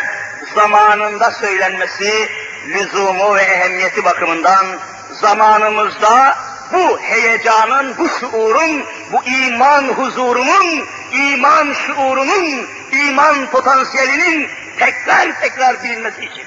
[0.55, 2.29] zamanında söylenmesi,
[2.67, 4.65] lüzumu ve ehemmiyeti bakımından
[5.11, 6.37] zamanımızda
[6.73, 16.45] bu heyecanın, bu şuurun, bu iman huzurunun, iman şuurunun, iman potansiyelinin tekrar tekrar bilinmesi için.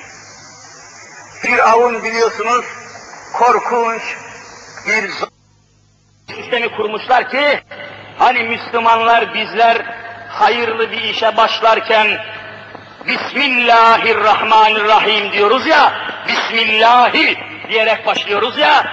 [1.43, 2.65] Firavun biliyorsunuz
[3.33, 4.03] korkunç
[4.87, 5.11] bir
[6.35, 7.63] sistemi kurmuşlar ki
[8.27, 9.77] hani Müslümanlar bizler
[10.29, 12.19] hayırlı bir işe başlarken
[13.07, 15.93] Bismillahirrahmanirrahim diyoruz ya,
[16.29, 18.85] Bismillahi diyerek başlıyoruz ya,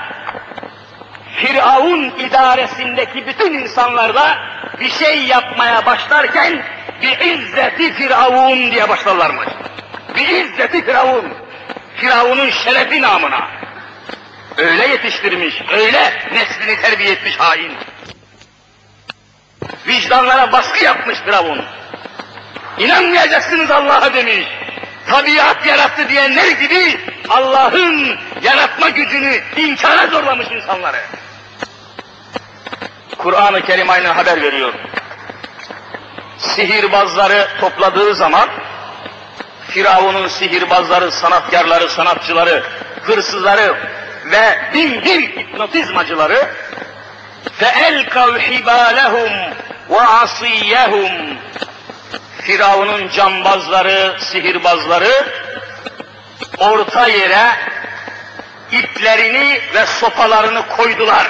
[1.35, 4.37] Firavun idaresindeki bütün insanlar da
[4.79, 6.63] bir şey yapmaya başlarken
[7.01, 9.47] bir izzeti Firavun diye başlarlarmış.
[10.15, 11.33] Bir izzeti Firavun.
[11.95, 13.47] Firavun'un şerefi namına.
[14.57, 17.71] Öyle yetiştirmiş, öyle neslini terbiye etmiş hain.
[19.87, 21.65] Vicdanlara baskı yapmış Firavun.
[22.77, 24.47] İnanmayacaksınız Allah'a demiş.
[25.07, 26.99] Tabiat yarattı diyenler gibi
[27.29, 31.01] Allah'ın yaratma gücünü inkara zorlamış insanları.
[33.17, 34.73] Kur'an-ı Kerim aynı haber veriyor.
[36.37, 38.49] Sihirbazları topladığı zaman
[39.67, 42.63] Firavun'un sihirbazları, sanatkarları, sanatçıları,
[43.03, 43.75] hırsızları
[44.25, 46.49] ve bin bir hipnotizmacıları
[47.60, 49.32] فَاَلْقَوْ حِبَالَهُمْ
[49.90, 51.36] وَعَصِيَّهُمْ
[52.42, 55.26] Firavun'un cambazları, sihirbazları
[56.58, 57.46] orta yere
[58.72, 61.26] iplerini ve sopalarını koydular.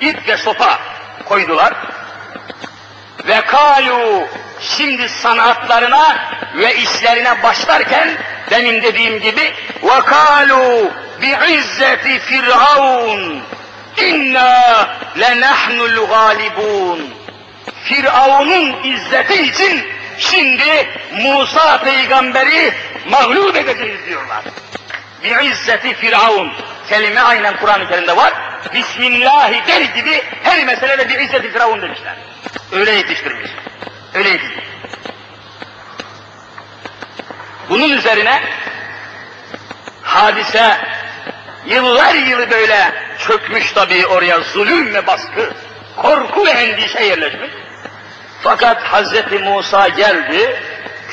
[0.00, 0.78] İp ve sopa
[1.24, 1.74] koydular.
[3.26, 4.26] Ve kalu
[4.60, 6.18] şimdi sanatlarına
[6.54, 8.08] ve işlerine başlarken
[8.50, 10.90] demin dediğim gibi ve kalu
[11.22, 13.42] bi izzeti firavun
[13.97, 14.87] inna
[15.19, 17.13] lenahnul galibun
[17.83, 19.85] Firavun'un izzeti için
[20.17, 20.89] şimdi
[21.21, 22.73] Musa peygamberi
[23.09, 24.43] mağlup edeceğiz diyorlar.
[25.23, 26.51] Bir izzeti Firavun.
[26.89, 28.33] Kelime aynen Kur'an-ı Kerim'de var.
[28.73, 32.15] Bismillahi der gibi her meselede bir izzeti Firavun demişler.
[32.71, 33.51] Öyle yetiştirmiş.
[34.13, 34.73] Öyle yetiştirmiş.
[37.69, 38.41] Bunun üzerine
[40.03, 40.77] hadise
[41.65, 42.93] yıllar yılı böyle
[43.27, 45.53] çökmüş tabii oraya zulüm ve baskı,
[45.97, 47.51] korku ve endişe yerleşmiş.
[48.41, 50.61] Fakat Hazreti Musa geldi,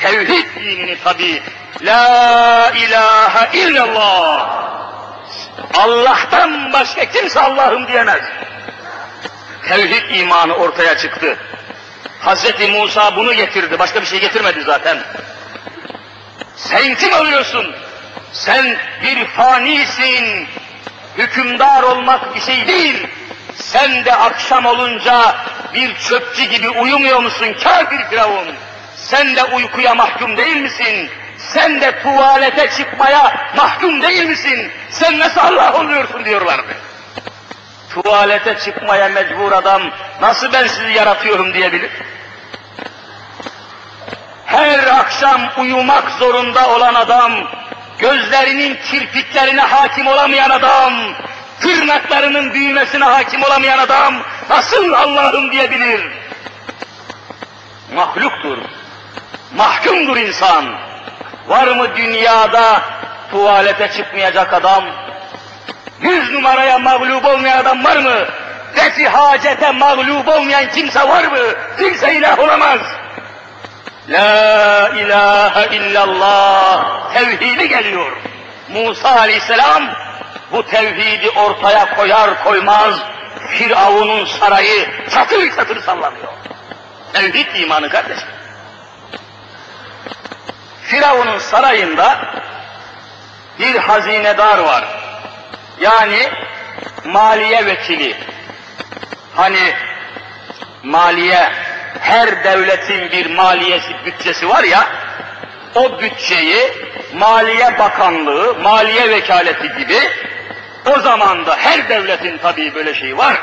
[0.01, 1.41] tevhid dinini tabi,
[1.81, 4.61] La ilahe illallah,
[5.77, 8.21] Allah'tan başka kimse Allah'ım diyemez.
[9.67, 11.37] Tevhid imanı ortaya çıktı.
[12.19, 14.97] Hazreti Musa bunu getirdi, başka bir şey getirmedi zaten.
[16.55, 17.75] Sen kim oluyorsun?
[18.33, 20.47] Sen bir fanisin,
[21.17, 23.07] hükümdar olmak bir şey değil.
[23.55, 25.35] Sen de akşam olunca
[25.73, 28.47] bir çöpçü gibi uyumuyor musun kafir firavun?
[28.95, 31.09] Sen de uykuya mahkum değil misin?
[31.37, 34.71] Sen de tuvalete çıkmaya mahkum değil misin?
[34.89, 36.75] Sen nasıl Allah oluyorsun diyorlardı.
[37.89, 39.81] Tuvalete çıkmaya mecbur adam
[40.21, 41.91] nasıl ben sizi yaratıyorum diyebilir?
[44.45, 47.31] Her akşam uyumak zorunda olan adam,
[48.01, 50.93] gözlerinin kirpiklerine hakim olamayan adam,
[51.59, 54.15] tırnaklarının büyümesine hakim olamayan adam
[54.49, 56.01] nasıl Allah'ım diyebilir?
[57.95, 58.57] Mahluktur,
[59.55, 60.65] mahkumdur insan.
[61.47, 62.81] Var mı dünyada
[63.31, 64.83] tuvalete çıkmayacak adam?
[66.01, 68.25] Yüz numaraya mağlup olmayan adam var mı?
[68.75, 71.39] Defi hacete mağlup olmayan kimse var mı?
[71.79, 72.79] Kimse ilah olamaz.
[74.09, 78.11] La ilahe illallah tevhidi geliyor.
[78.69, 79.83] Musa aleyhisselam
[80.51, 82.95] bu tevhidi ortaya koyar koymaz
[83.49, 86.33] Firavun'un sarayı çatır çatır sallanıyor.
[87.13, 88.27] Tevhid imanı kardeşim.
[90.83, 92.33] Firavun'un sarayında
[93.59, 94.85] bir hazinedar var.
[95.81, 96.29] Yani
[97.05, 98.17] maliye vekili.
[99.35, 99.73] Hani
[100.83, 101.51] maliye
[101.99, 104.87] her devletin bir maliyesi, bütçesi var ya,
[105.75, 106.73] o bütçeyi
[107.13, 109.99] Maliye Bakanlığı, Maliye Vekaleti gibi
[110.95, 113.37] o zaman da her devletin tabii böyle şeyi var.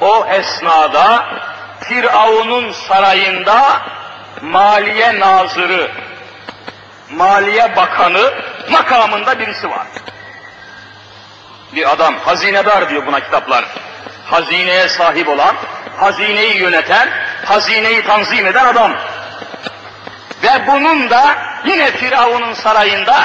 [0.00, 1.26] O esnada
[1.80, 3.82] Firavun'un sarayında
[4.42, 5.90] Maliye Nazırı,
[7.10, 8.34] Maliye Bakanı
[8.70, 9.86] makamında birisi var.
[11.74, 13.64] Bir adam, hazinedar diyor buna kitaplar.
[14.30, 15.56] Hazineye sahip olan,
[15.96, 17.08] hazineyi yöneten,
[17.44, 18.92] hazineyi tanzim eden adam.
[20.42, 23.22] Ve bunun da yine Firavun'un sarayında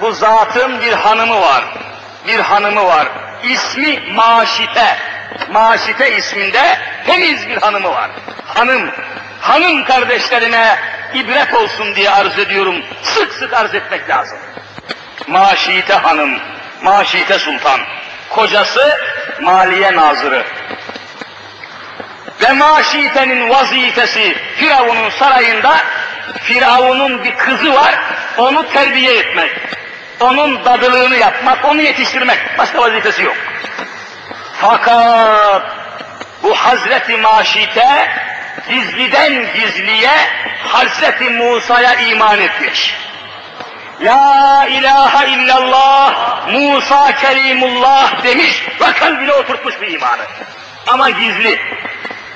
[0.00, 1.64] bu zatın bir hanımı var.
[2.26, 3.08] Bir hanımı var.
[3.42, 4.96] İsmi Maşite.
[5.50, 8.10] Maşite isminde temiz bir hanımı var.
[8.46, 8.90] Hanım,
[9.40, 10.78] hanım kardeşlerine
[11.14, 12.76] ibret olsun diye arz ediyorum.
[13.02, 14.38] Sık sık arz etmek lazım.
[15.26, 16.38] Maşite hanım,
[16.82, 17.80] Maşite sultan.
[18.30, 18.98] Kocası
[19.40, 20.44] Maliye Nazırı.
[22.42, 25.76] Ve Maşite'nin vazifesi Firavun'un sarayında
[26.42, 27.94] Firavun'un bir kızı var,
[28.36, 29.50] onu terbiye etmek.
[30.20, 32.38] Onun dadılığını yapmak, onu yetiştirmek.
[32.58, 33.36] Başka vazifesi yok.
[34.60, 35.62] Fakat
[36.42, 38.08] bu Hazreti Maşite
[38.68, 40.10] gizliden gizliye
[40.68, 42.94] Hazreti Musa'ya iman etmiş.
[44.02, 50.22] La ilahe illallah Musa Kerimullah demiş ve kalbine oturtmuş bir imanı.
[50.86, 51.60] Ama gizli.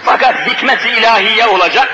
[0.04, 1.88] Fakat hikmeti ilahiye olacak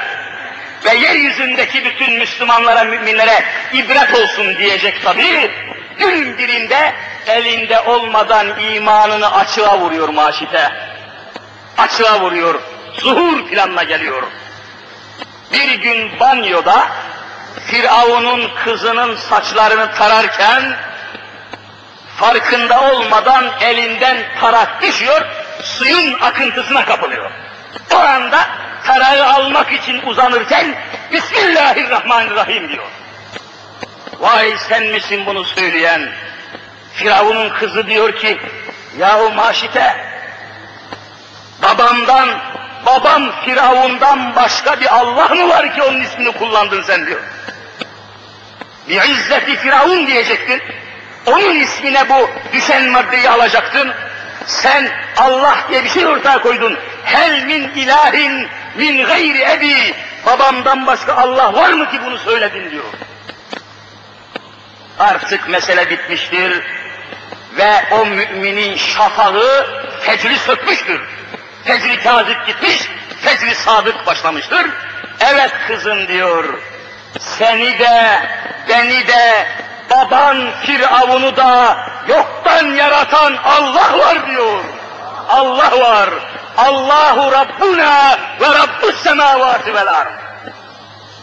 [0.85, 5.51] ve yeryüzündeki bütün Müslümanlara, müminlere ibret olsun diyecek tabii.
[5.99, 6.95] Gün birinde
[7.27, 10.71] elinde olmadan imanını açığa vuruyor maşite.
[11.79, 12.61] Açığa vuruyor.
[12.99, 14.23] Zuhur planına geliyor.
[15.53, 16.89] Bir gün banyoda
[17.67, 20.77] Firavun'un kızının saçlarını tararken
[22.17, 25.23] farkında olmadan elinden tarak düşüyor,
[25.63, 27.31] suyun akıntısına kapılıyor.
[27.95, 28.49] O anda
[28.87, 30.75] tarağı almak için uzanırken
[31.13, 32.85] Bismillahirrahmanirrahim diyor.
[34.21, 36.09] Vay sen misin bunu söyleyen?
[36.95, 38.41] Firavun'un kızı diyor ki,
[38.99, 39.97] yahu maşite,
[41.63, 42.29] babamdan,
[42.87, 47.21] babam Firavun'dan başka bir Allah mı var ki onun ismini kullandın sen diyor.
[49.01, 50.63] İzzeti Firavun diyecektin.
[51.27, 53.93] Onun ismine bu düşen maddeyi alacaktın.
[54.47, 56.79] Sen Allah diye bir şey ortaya koydun.
[57.05, 59.95] Hel min ilahin min gayri ebi.
[60.27, 62.85] Babamdan başka Allah var mı ki bunu söyledin diyor.
[64.99, 66.63] Artık mesele bitmiştir
[67.57, 69.67] ve o müminin şafağı
[70.01, 71.01] fecri sökmüştür.
[71.65, 72.89] Fecri kazip gitmiş,
[73.21, 74.71] fecri sadık başlamıştır.
[75.21, 76.59] Evet kızım diyor,
[77.21, 78.21] seni de,
[78.73, 79.47] beni de,
[79.91, 81.77] baban Firavun'u da
[82.09, 84.65] yoktan yaratan Allah var diyor.
[85.29, 86.11] Allah var.
[86.57, 89.89] Allahu Rabbuna ve Rabbus semavati vel.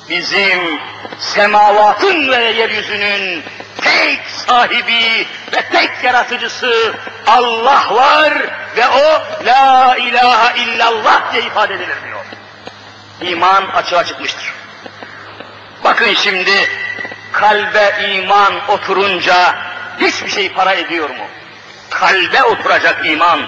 [0.10, 0.80] Bizim
[1.20, 3.44] semavatın ve yeryüzünün
[3.82, 6.94] tek sahibi ve tek yaratıcısı
[7.28, 8.34] Allah var
[8.78, 12.26] ve o la ilahe illallah diye ifade edilir diyor.
[13.22, 14.54] İman açığa çıkmıştır.
[15.84, 16.70] Bakın şimdi
[17.32, 19.56] kalbe iman oturunca
[20.00, 21.26] hiçbir şey para ediyor mu?
[21.90, 23.40] Kalbe oturacak iman.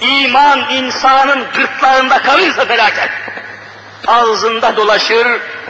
[0.00, 3.10] İman insanın gırtlağında kalırsa felaket.
[4.06, 5.26] Ağzında dolaşır,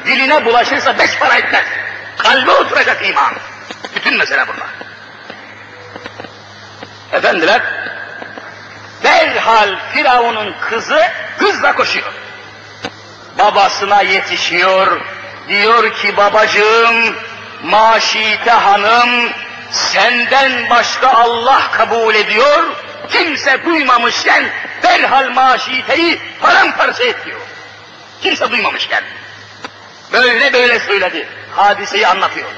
[0.07, 1.64] diline bulaşırsa beş para etmez.
[2.19, 3.35] Kalbe oturacak iman.
[3.95, 4.67] Bütün mesele burada.
[7.12, 7.62] Efendiler,
[9.03, 11.03] derhal Firavun'un kızı
[11.38, 12.12] hızla koşuyor.
[13.38, 15.01] Babasına yetişiyor,
[15.49, 17.17] diyor ki babacığım,
[17.64, 19.31] Maşite hanım,
[19.70, 22.64] senden başka Allah kabul ediyor,
[23.09, 24.44] kimse duymamışken
[24.83, 27.40] derhal Maşite'yi paramparça ediyor.
[28.22, 29.05] Kimse duymamışken.
[30.12, 32.48] Böyle böyle söyledi, hadiseyi anlatıyor.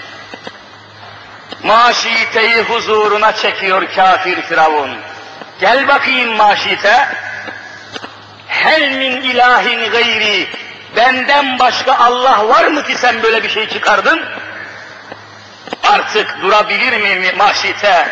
[1.62, 4.90] Maşite'yi huzuruna çekiyor kafir Firavun.
[5.60, 7.08] Gel bakayım Maşite.
[8.48, 10.48] Hel min ilahin gayri.
[10.96, 14.22] Benden başka Allah var mı ki sen böyle bir şey çıkardın?
[16.16, 18.08] Artık durabilir mi Maşite?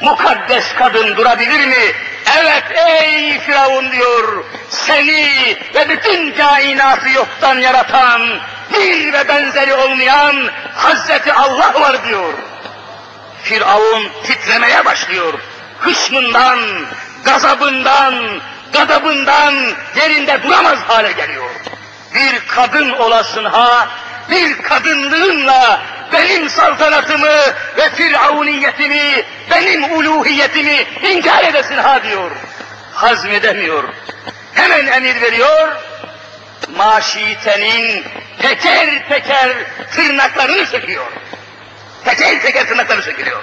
[0.00, 1.92] Mukaddes kadın durabilir mi?
[2.38, 8.22] Evet ey Firavun diyor, seni ve bütün kainatı yoktan yaratan,
[8.74, 12.34] bir ve benzeri olmayan Hazreti Allah var diyor.
[13.42, 15.34] Firavun titremeye başlıyor.
[15.80, 16.58] Hışmından,
[17.24, 18.14] gazabından,
[18.72, 19.54] gadabından
[19.96, 21.50] yerinde duramaz hale geliyor.
[22.14, 23.88] Bir kadın olasın ha,
[24.30, 25.80] bir kadınlığınla
[26.12, 27.36] benim saltanatımı
[27.76, 32.30] ve firavuniyetimi, benim uluhiyetimi inkar edesin ha diyor.
[32.92, 33.84] Hazmedemiyor.
[34.54, 35.72] Hemen emir veriyor.
[36.76, 38.04] Maşite'nin
[38.38, 39.52] teker teker
[39.94, 41.06] tırnaklarını söküyor.
[42.04, 43.42] Teker teker tırnakları sökülüyor.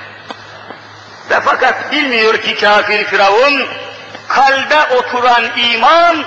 [1.29, 3.67] Ve fakat bilmiyor ki kafir Firavun,
[4.27, 6.25] kalbe oturan iman,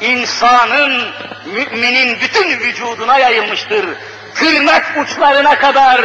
[0.00, 1.08] insanın,
[1.46, 3.86] müminin bütün vücuduna yayılmıştır.
[4.34, 6.00] Tırnak uçlarına kadar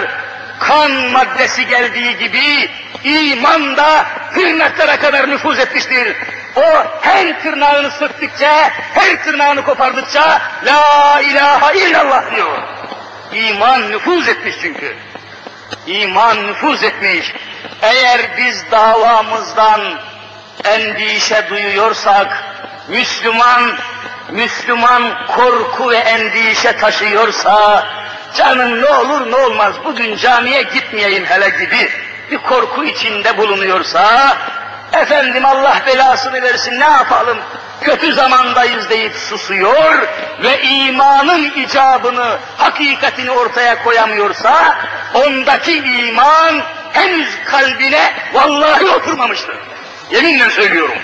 [0.60, 2.70] kan maddesi geldiği gibi
[3.04, 6.16] iman da tırnaklara kadar nüfuz etmiştir.
[6.56, 6.62] O
[7.02, 12.58] her tırnağını sıktıkça, her tırnağını kopardıkça La ilahe illallah diyor.
[13.34, 14.96] İman nüfuz etmiş çünkü.
[15.88, 17.34] İman nüfuz etmiş.
[17.82, 19.82] Eğer biz davamızdan
[20.64, 22.44] endişe duyuyorsak,
[22.88, 23.78] Müslüman,
[24.30, 27.88] Müslüman korku ve endişe taşıyorsa,
[28.38, 31.90] canım ne olur ne olmaz bugün camiye gitmeyeyim hele gibi
[32.32, 34.38] bir korku içinde bulunuyorsa,
[34.94, 37.38] efendim Allah belasını versin ne yapalım,
[37.82, 40.08] kötü zamandayız deyip susuyor
[40.44, 44.78] ve imanın icabını, hakikatini ortaya koyamıyorsa,
[45.14, 46.62] ondaki iman
[46.94, 49.56] henüz kalbine vallahi oturmamıştır.
[50.12, 50.98] Yeminle söylüyorum.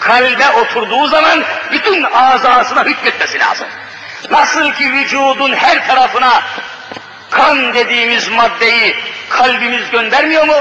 [0.00, 3.66] Kalbe oturduğu zaman bütün azasına hükmetmesi lazım.
[4.32, 6.42] Nasıl ki vücudun her tarafına
[7.30, 8.96] kan dediğimiz maddeyi
[9.28, 10.56] kalbimiz göndermiyor mu?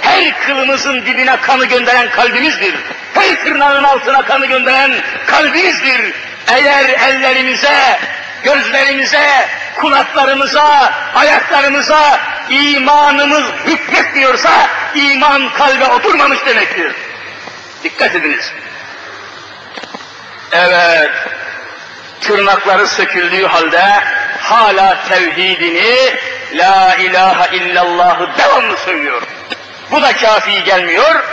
[0.00, 2.74] Her kılımızın dibine kanı gönderen kalbimizdir.
[3.14, 4.92] Her tırnağın altına kanı gönderen
[5.26, 6.14] kalbimizdir.
[6.48, 8.00] Eğer ellerimize,
[8.44, 12.20] gözlerimize, kulaklarımıza, ayaklarımıza
[12.50, 14.50] imanımız hükmetmiyorsa
[14.94, 16.92] iman kalbe oturmamış demektir.
[17.84, 18.52] Dikkat ediniz.
[20.52, 21.10] Evet,
[22.22, 23.82] tırnakları söküldüğü halde
[24.40, 26.14] hala tevhidini,
[26.54, 29.22] la ilahe illallahı devamlı söylüyor.
[29.90, 31.24] Bu da kafi gelmiyor.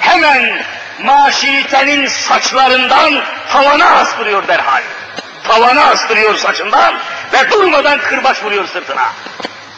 [0.00, 0.62] Hemen
[1.02, 4.82] maşitenin saçlarından tavana astırıyor derhal.
[5.48, 6.94] Tavana astırıyor saçından
[7.32, 9.12] ve durmadan kırbaç vuruyor sırtına.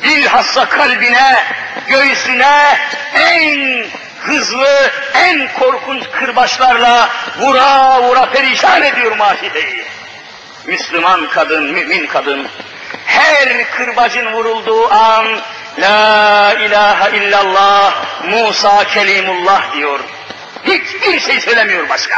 [0.03, 1.45] Bilhassa kalbine,
[1.89, 2.79] göğsüne
[3.14, 3.87] en
[4.21, 7.09] hızlı, en korkunç kırbaçlarla
[7.39, 9.98] vura vura perişan ediyor maşiteyi.
[10.69, 12.49] Müslüman kadın, mümin kadın,
[13.05, 15.27] her kırbacın vurulduğu an
[15.79, 17.95] La ilahe illallah
[18.25, 20.01] Musa kelimullah diyor.
[20.64, 22.16] Hiçbir şey söylemiyor başka.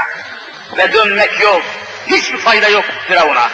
[0.76, 1.62] Ve dönmek yok.
[2.06, 3.50] Hiçbir fayda yok Firavun'a.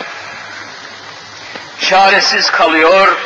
[1.80, 3.16] Çaresiz kalıyor.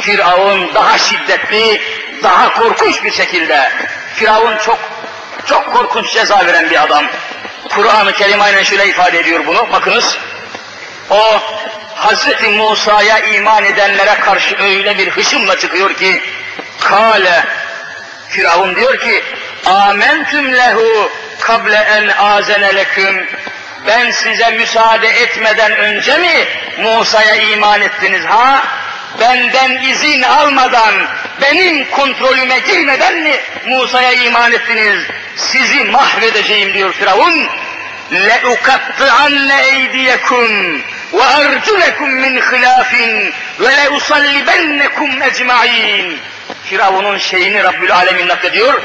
[0.00, 1.82] Firavun daha şiddetli,
[2.22, 3.72] daha korkunç bir şekilde.
[4.14, 4.78] Firavun çok
[5.46, 7.04] çok korkunç ceza veren bir adam.
[7.68, 9.72] Kur'an-ı Kerim aynen şöyle ifade ediyor bunu.
[9.72, 10.18] Bakınız.
[11.10, 11.40] O
[11.94, 16.22] Hazreti Musa'ya iman edenlere karşı öyle bir hışımla çıkıyor ki
[16.80, 17.44] Kale
[18.28, 19.24] Firavun diyor ki
[19.66, 23.26] Amentüm lehu kable en azene leküm
[23.86, 26.46] ben size müsaade etmeden önce mi
[26.82, 28.64] Musa'ya iman ettiniz ha?
[29.20, 30.94] Benden izin almadan,
[31.42, 33.36] benim kontrolüme girmeden mi
[33.66, 35.04] Musa'ya iman ettiniz?
[35.36, 37.48] Sizi mahvedeceğim diyor Firavun.
[38.13, 40.81] لَاُكَطِّعَنَّ اَيْدِيَكُمْ
[41.17, 42.91] وَاَرْجُلَكُمْ مِنْ خِلَافٍ
[43.59, 46.17] وَلَاُصَلِّبَنَّكُمْ اَجْمَعِينَ
[46.63, 48.81] Firavun'un şeyini Rabbül Alemin naklediyor.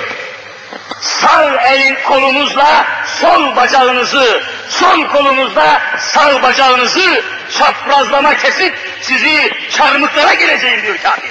[1.01, 2.87] Sağ elin kolunuzla
[3.20, 7.22] sol bacağınızı, sol kolunuzda sağ bacağınızı
[7.59, 11.30] çaprazlama kesip sizi çarmıklara gireceğim diyor kafir.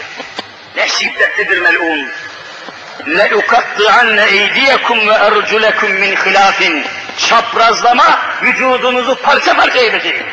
[0.75, 2.11] Ne şiddetlidir mel'un.
[3.06, 6.84] le ukattı'anne eydiyekum ve erculekum min hilafin.
[7.18, 10.26] Çaprazlama vücudunuzu parça parça edeceğim.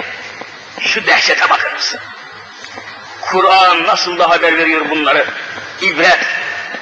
[0.82, 1.96] Şu dehşete bakınız.
[3.22, 5.26] Kur'an nasıl da haber veriyor bunları?
[5.82, 6.20] İbret.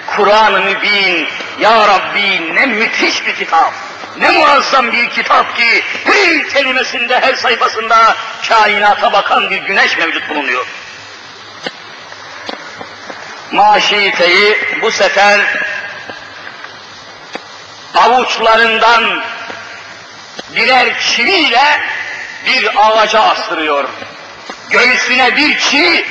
[0.07, 1.27] Kur'an-ı Mübin,
[1.59, 3.73] Ya Rabbi ne müthiş bir kitap.
[4.17, 8.15] Ne muazzam bir kitap ki her kelimesinde, her sayfasında
[8.49, 10.65] kainata bakan bir güneş mevcut bulunuyor.
[13.53, 15.41] Maşiteyi bu sefer
[17.95, 19.23] avuçlarından
[20.55, 21.81] birer çiviyle
[22.45, 23.89] bir ağaca astırıyor.
[24.69, 26.05] Göğsüne bir çivi,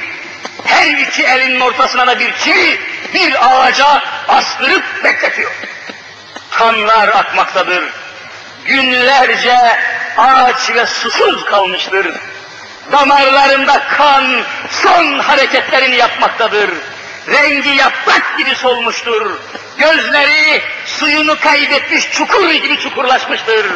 [0.64, 2.80] her iki elinin ortasına da bir çivi,
[3.14, 5.52] bir ağaca astırıp bekletiyor.
[6.50, 7.84] Kanlar akmaktadır.
[8.64, 9.78] Günlerce
[10.16, 12.16] ağaç ve susuz kalmıştır.
[12.92, 16.70] Damarlarında kan son hareketlerini yapmaktadır.
[17.28, 19.38] Rengi yaprak gibi solmuştur.
[19.78, 23.66] Gözleri suyunu kaybetmiş çukur gibi çukurlaşmıştır.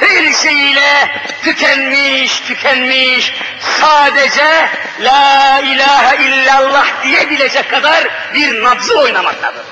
[0.00, 3.32] Her şeyiyle tükenmiş, tükenmiş,
[3.80, 4.68] sadece
[5.00, 9.62] La ilahe illallah diyebilecek kadar bir nabzı oynamaktadır.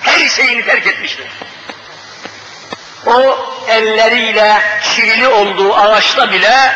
[0.00, 1.26] Her şeyini terk etmiştir.
[3.06, 3.38] O
[3.68, 6.72] elleriyle çivili olduğu ağaçta bile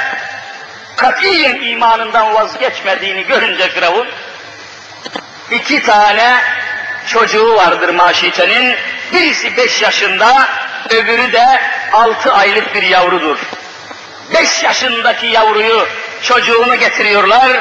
[0.96, 4.08] katiyen imanından vazgeçmediğini görünce Firavun,
[5.52, 6.40] iki tane
[7.06, 8.76] çocuğu vardır maşitenin.
[9.12, 10.48] Birisi beş yaşında,
[10.90, 11.60] öbürü de
[11.92, 13.38] altı aylık bir yavrudur.
[14.34, 15.88] Beş yaşındaki yavruyu,
[16.22, 17.60] çocuğunu getiriyorlar.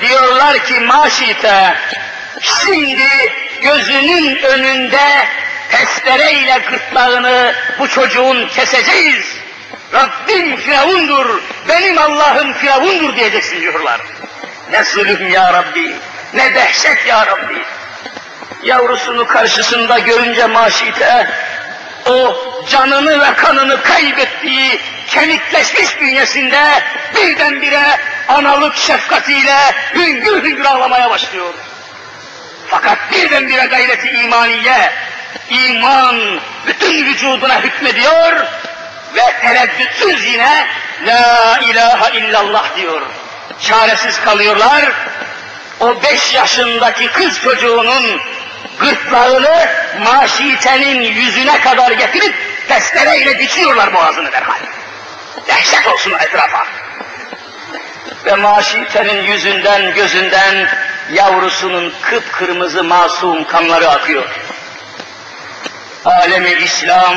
[0.00, 1.74] Diyorlar ki maşite,
[2.40, 3.32] şimdi
[3.62, 5.26] gözünün önünde
[5.70, 9.36] testereyle gırtlağını bu çocuğun keseceğiz.
[9.94, 14.00] Rabbim Firavundur, benim Allah'ım Firavundur diyeceksin diyorlar.
[14.70, 15.96] Ne zulüm ya Rabbi,
[16.34, 17.62] ne dehşet ya Rabbi.
[18.62, 21.30] Yavrusunu karşısında görünce maşite,
[22.06, 22.36] o
[22.68, 26.82] canını ve kanını kaybettiği kemikleşmiş bünyesinde
[27.14, 29.56] birdenbire analık şefkatiyle
[29.94, 31.54] hüngür hüngür ağlamaya başlıyor.
[32.68, 34.92] Fakat birdenbire gayreti imaniye,
[35.50, 38.46] iman bütün vücuduna hükmediyor
[39.14, 40.66] ve tereddütsüz yine
[41.06, 43.02] La ilahe illallah diyor.
[43.60, 44.84] Çaresiz kalıyorlar.
[45.80, 48.20] O beş yaşındaki kız çocuğunun
[48.80, 49.68] gırtlağını
[50.04, 52.34] maşitenin yüzüne kadar getirip
[52.68, 54.60] testereyle biçiyorlar boğazını derhal.
[55.48, 56.66] Dehşet olsun etrafa.
[58.24, 60.68] Ve maşitenin yüzünden gözünden
[61.12, 64.24] yavrusunun kıpkırmızı masum kanları akıyor.
[66.04, 67.14] Alemi İslam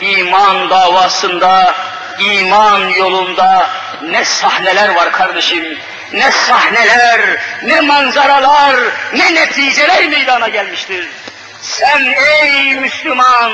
[0.00, 1.74] iman davasında,
[2.18, 3.70] iman yolunda
[4.02, 5.78] ne sahneler var kardeşim,
[6.12, 7.20] ne sahneler,
[7.62, 8.76] ne manzaralar,
[9.12, 11.08] ne neticeler meydana gelmiştir.
[11.62, 13.52] Sen ey Müslüman,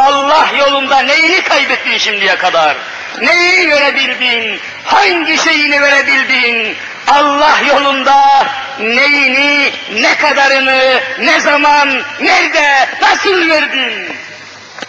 [0.00, 2.76] Allah yolunda neyini kaybettin şimdiye kadar?
[3.20, 4.60] Neyi verebildin?
[4.84, 6.76] Hangi şeyini verebildin?
[7.08, 8.46] Allah yolunda
[8.80, 14.16] neyini, ne kadarını, ne zaman, nerede, nasıl verdin?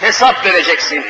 [0.02, 1.06] Hesap vereceksin.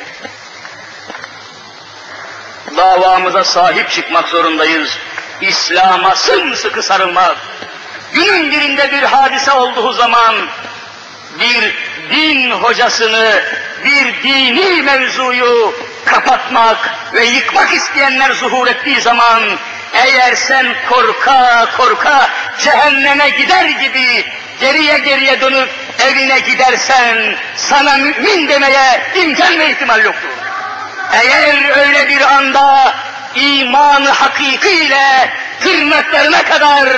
[2.77, 4.97] Davamıza sahip çıkmak zorundayız.
[5.41, 7.37] İslam'a sımsıkı sarılmak.
[8.13, 10.35] Günün birinde bir hadise olduğu zaman
[11.39, 11.75] bir
[12.09, 13.43] din hocasını,
[13.85, 15.73] bir dini mevzuyu
[16.05, 19.41] kapatmak ve yıkmak isteyenler zuhur ettiği zaman
[19.93, 22.29] eğer sen korka korka
[22.59, 24.25] cehenneme gider gibi
[24.59, 25.69] geriye geriye dönüp
[25.99, 30.29] evine gidersen sana mümin demeye imkan ve ihtimal yoktur.
[31.11, 32.14] Eğer öyle bir
[33.65, 35.29] imanı hakikiyle
[35.61, 36.89] tırnaklarına kadar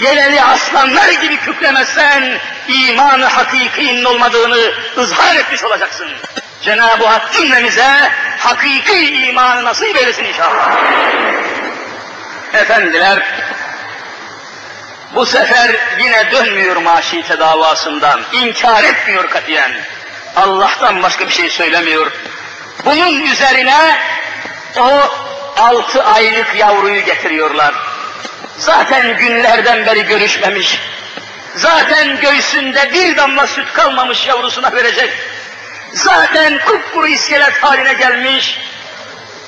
[0.00, 2.38] yeleli aslanlar gibi kükremezsen
[2.68, 6.08] imanı hakikinin olmadığını ızhar etmiş olacaksın.
[6.62, 10.70] Cenab-ı Hak cümlemize hakiki imanı nasip eylesin inşallah.
[12.52, 13.22] Efendiler,
[15.14, 19.72] bu sefer yine dönmüyor maşite davasından, inkar etmiyor katiyen.
[20.36, 22.12] Allah'tan başka bir şey söylemiyor.
[22.84, 23.98] Bunun üzerine
[24.78, 25.24] o
[25.56, 27.74] altı aylık yavruyu getiriyorlar.
[28.58, 30.80] Zaten günlerden beri görüşmemiş.
[31.56, 35.10] Zaten göğsünde bir damla süt kalmamış yavrusuna verecek.
[35.92, 38.58] Zaten kupkuru iskelet haline gelmiş.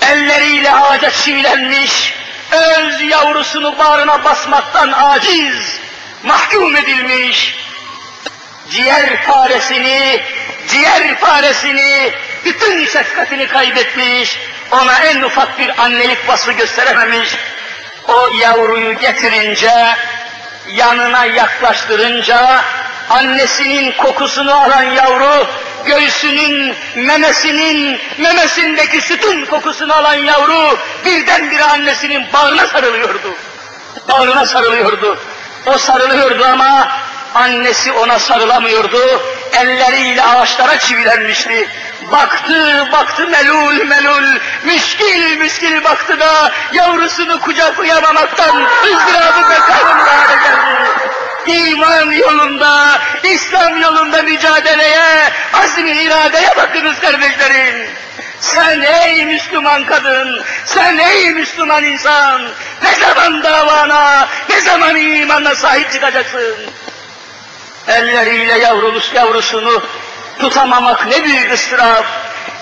[0.00, 2.14] Elleriyle ağaca çivilenmiş.
[2.52, 5.80] Öz yavrusunu bağrına basmaktan aciz,
[6.22, 7.56] mahkum edilmiş.
[8.70, 10.22] Ciğer faresini,
[10.68, 12.12] ciğer faresini,
[12.46, 14.38] bütün şefkatini kaybetmiş.
[14.70, 17.36] Ona en ufak bir annelik vasfı gösterememiş.
[18.08, 19.96] O yavruyu getirince,
[20.68, 22.64] yanına yaklaştırınca,
[23.10, 25.46] annesinin kokusunu alan yavru,
[25.86, 33.34] göğsünün, memesinin, memesindeki sütün kokusunu alan yavru, birdenbire annesinin bağrına sarılıyordu.
[34.08, 35.18] Bağrına sarılıyordu.
[35.66, 36.88] O sarılıyordu ama
[37.36, 39.20] annesi ona sarılamıyordu.
[39.52, 41.68] Elleriyle ağaçlara çivilenmişti.
[42.12, 51.06] Baktı, baktı melul melul, müşkil müşkil baktı da yavrusunu kucaklayamamaktan ızdırabı bekarın hale geldi.
[51.46, 57.88] İman yolunda, İslam yolunda mücadeleye, azmi iradeye bakınız kardeşlerim.
[58.40, 62.42] Sen ey Müslüman kadın, sen ey Müslüman insan,
[62.82, 66.54] ne zaman davana, ne zaman imanla sahip çıkacaksın?
[67.88, 69.82] Elleriyle yavrulus yavrusunu
[70.38, 72.04] tutamamak ne büyük ıstırap.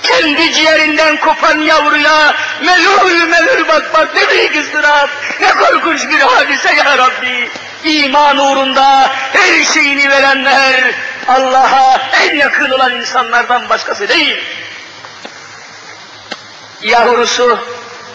[0.02, 5.10] Kendi ciğerinden kopan yavruya melul melul bakmak ne büyük ıstırap.
[5.40, 7.50] Ne korkunç bir hadise ya Rabbi.
[7.84, 10.94] İman uğrunda her şeyini verenler
[11.28, 14.44] Allah'a en yakın olan insanlardan başkası değil.
[16.82, 17.58] Yavrusu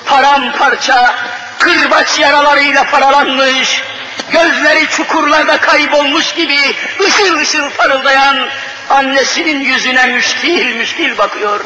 [0.06, 1.16] paramparça,
[1.60, 3.84] kırbaç yaralarıyla paralanmış,
[4.32, 8.50] gözleri çukurlarda kaybolmuş gibi ışıl ışıl parıldayan
[8.90, 11.60] annesinin yüzüne müşkil müşkil bakıyor.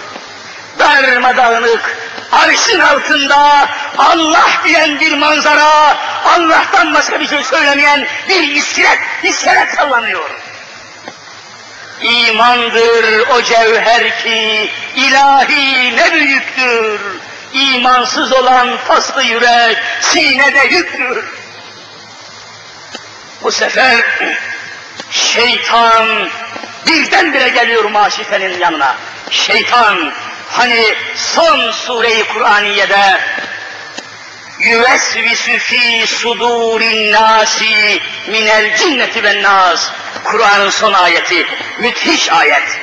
[0.80, 1.98] Darmadağınık,
[2.32, 10.30] arşın altında Allah diyen bir manzara, Allah'tan başka bir şey söylemeyen bir iskelet, iskelet sallanıyor.
[12.02, 17.02] İmandır o cevher ki ilahi ne büyüktür.
[17.54, 21.43] İmansız olan paslı yürek sinede yüktür.
[23.44, 24.06] Bu sefer
[25.12, 26.30] şeytan
[26.88, 28.96] birdenbire geliyor maşifenin yanına.
[29.30, 30.14] Şeytan
[30.50, 33.20] hani son sureyi Kur'aniye'de
[34.60, 39.92] yüvesvisu fi sudurin nasi minel cinneti ve nas
[40.24, 41.46] Kur'an'ın son ayeti.
[41.80, 42.80] Müthiş ayet.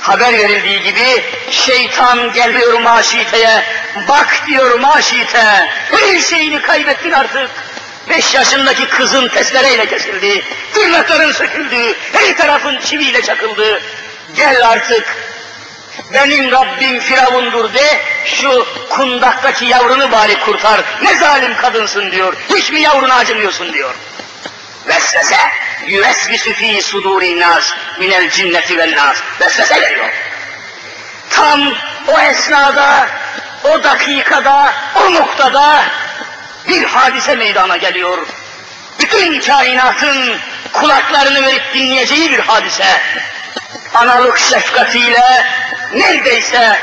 [0.00, 3.62] Haber verildiği gibi şeytan geliyor maşiteye
[4.08, 7.50] bak diyor maşite her şeyini kaybettin artık
[8.10, 10.44] Beş yaşındaki kızın testereyle kesildi,
[10.74, 13.82] tırnakların söküldü, her tarafın çiviyle çakıldı.
[14.36, 15.16] Gel artık,
[16.12, 22.80] benim Rabbim Firavundur de, şu kundaktaki yavrunu bari kurtar, ne zalim kadınsın diyor, hiç mi
[22.80, 23.94] yavruna acımıyorsun diyor.
[24.86, 25.38] Vesvese,
[25.86, 30.10] yüvesvisu fî sudûrin nas, minel cinneti vel nas, vesvese veriyor.
[31.30, 31.74] Tam
[32.08, 33.08] o esnada,
[33.64, 35.84] o dakikada, o noktada
[36.68, 38.18] bir hadise meydana geliyor.
[39.00, 40.36] Bütün kainatın
[40.72, 43.00] kulaklarını verip dinleyeceği bir hadise.
[43.94, 45.44] Analık şefkatiyle
[45.94, 46.78] neredeyse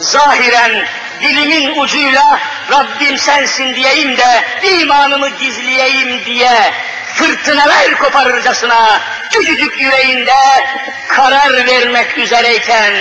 [0.00, 0.86] zahiren
[1.20, 2.40] dilimin ucuyla
[2.72, 6.72] Rabbim sensin diyeyim de imanımı gizleyeyim diye
[7.14, 10.66] fırtınalar koparırcasına küçücük yüreğinde
[11.08, 12.94] karar vermek üzereyken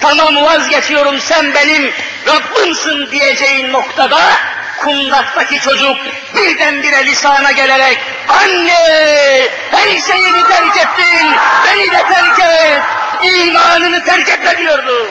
[0.00, 1.92] tamam vazgeçiyorum sen benim
[2.26, 4.20] Rabbimsin diyeceğin noktada
[4.80, 5.96] kundaktaki çocuk
[6.34, 12.82] birdenbire lisana gelerek anne her şeyini terk ettin beni de terk et
[13.22, 15.10] imanını terk etme diyordu.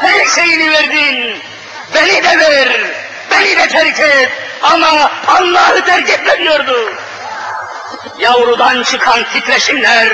[0.00, 1.42] Her şeyini verdin
[1.94, 2.68] beni de ver
[3.30, 4.30] beni de terk et
[4.62, 6.92] ama Allah'ı terk etme diyordu.
[8.18, 10.08] Yavrudan çıkan titreşimler,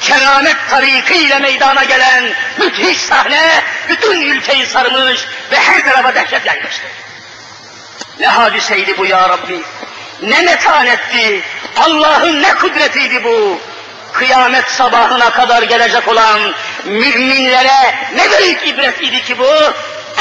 [0.00, 2.24] keramet tarikiyle meydana gelen
[2.58, 5.20] müthiş sahne bütün ülkeyi sarmış
[5.52, 6.86] ve her tarafa dehşet yaymıştı.
[8.20, 9.62] Ne hadiseydi bu ya Rabbi?
[10.22, 11.42] Ne metanetti?
[11.76, 13.60] Allah'ın ne kudretiydi bu?
[14.12, 16.54] Kıyamet sabahına kadar gelecek olan
[16.84, 19.48] müminlere ne büyük ibret idi ki bu?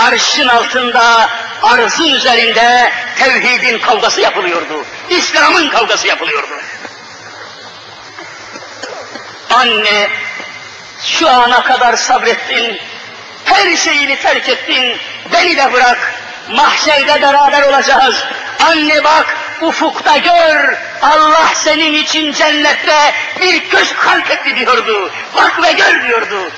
[0.08, 1.30] Arşın altında,
[1.64, 4.86] arzın üzerinde tevhidin kavgası yapılıyordu.
[5.10, 6.56] İslam'ın kavgası yapılıyordu.
[9.50, 10.10] Anne,
[11.04, 12.78] şu ana kadar sabrettin,
[13.46, 14.98] her şeyini terk ettin,
[15.34, 16.14] beni de bırak,
[16.50, 18.24] mahşerde beraber olacağız.
[18.66, 25.12] Anne bak, ufukta gör, Allah senin için cennette bir köşk halk etti diyordu.
[25.36, 26.52] Bak ve gör diyordu.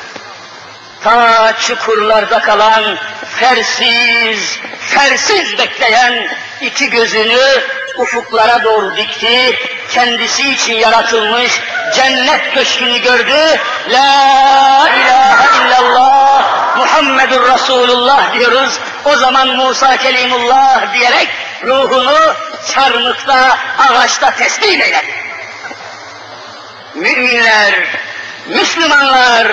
[1.03, 2.97] Ta çukurlarda kalan,
[3.39, 6.27] fersiz, fersiz bekleyen
[6.61, 7.61] iki gözünü
[7.97, 9.59] ufuklara doğru dikti,
[9.89, 11.61] kendisi için yaratılmış
[11.95, 13.59] cennet köşkünü gördü.
[13.89, 16.28] La ilahe illallah
[16.79, 18.79] Muhammedur Resulullah diyoruz.
[19.05, 21.27] O zaman Musa Kelimullah diyerek
[21.63, 22.33] ruhunu
[22.73, 25.05] çarmıkta, ağaçta teslim eyledi.
[26.95, 27.73] Müminler,
[28.47, 29.47] Müslümanlar,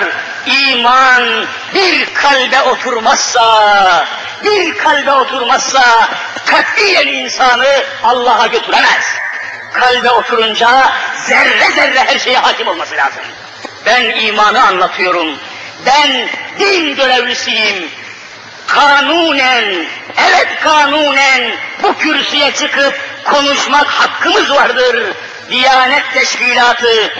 [0.45, 4.05] iman bir kalbe oturmazsa,
[4.43, 6.09] bir kalbe oturmazsa
[6.45, 9.15] katiyen insanı Allah'a götüremez.
[9.73, 13.23] Kalbe oturunca zerre zerre her şeye hakim olması lazım.
[13.85, 15.37] Ben imanı anlatıyorum.
[15.85, 16.27] Ben
[16.59, 17.89] din görevlisiyim.
[18.67, 19.85] Kanunen,
[20.17, 22.93] evet kanunen bu kürsüye çıkıp
[23.25, 25.13] konuşmak hakkımız vardır.
[25.49, 27.13] Diyanet Teşkilatı,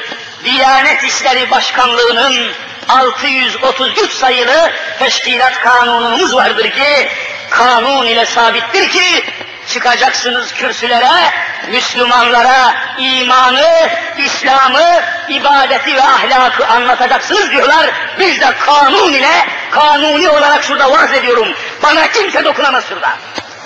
[0.43, 2.51] Diyanet İşleri Başkanlığı'nın
[2.87, 7.09] 633 sayılı teşkilat kanunumuz vardır ki,
[7.49, 9.23] kanun ile sabittir ki,
[9.67, 11.31] çıkacaksınız kürsülere,
[11.67, 17.89] Müslümanlara imanı, İslam'ı, ibadeti ve ahlakı anlatacaksınız diyorlar.
[18.19, 21.47] Biz de kanun ile, kanuni olarak şurada vaaz ediyorum.
[21.83, 23.17] Bana kimse dokunamaz şurada.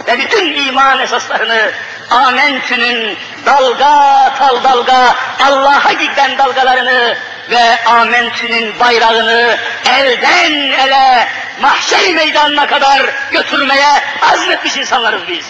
[0.07, 1.71] Ve bütün iman esaslarını
[2.09, 7.17] Amentü'nün dalga tal dalga Allah'a giden dalgalarını
[7.49, 9.57] ve Amentü'nün bayrağını
[9.89, 11.27] elden ele
[11.61, 15.45] mahşer meydanına kadar götürmeye azmetmiş insanlarız biz.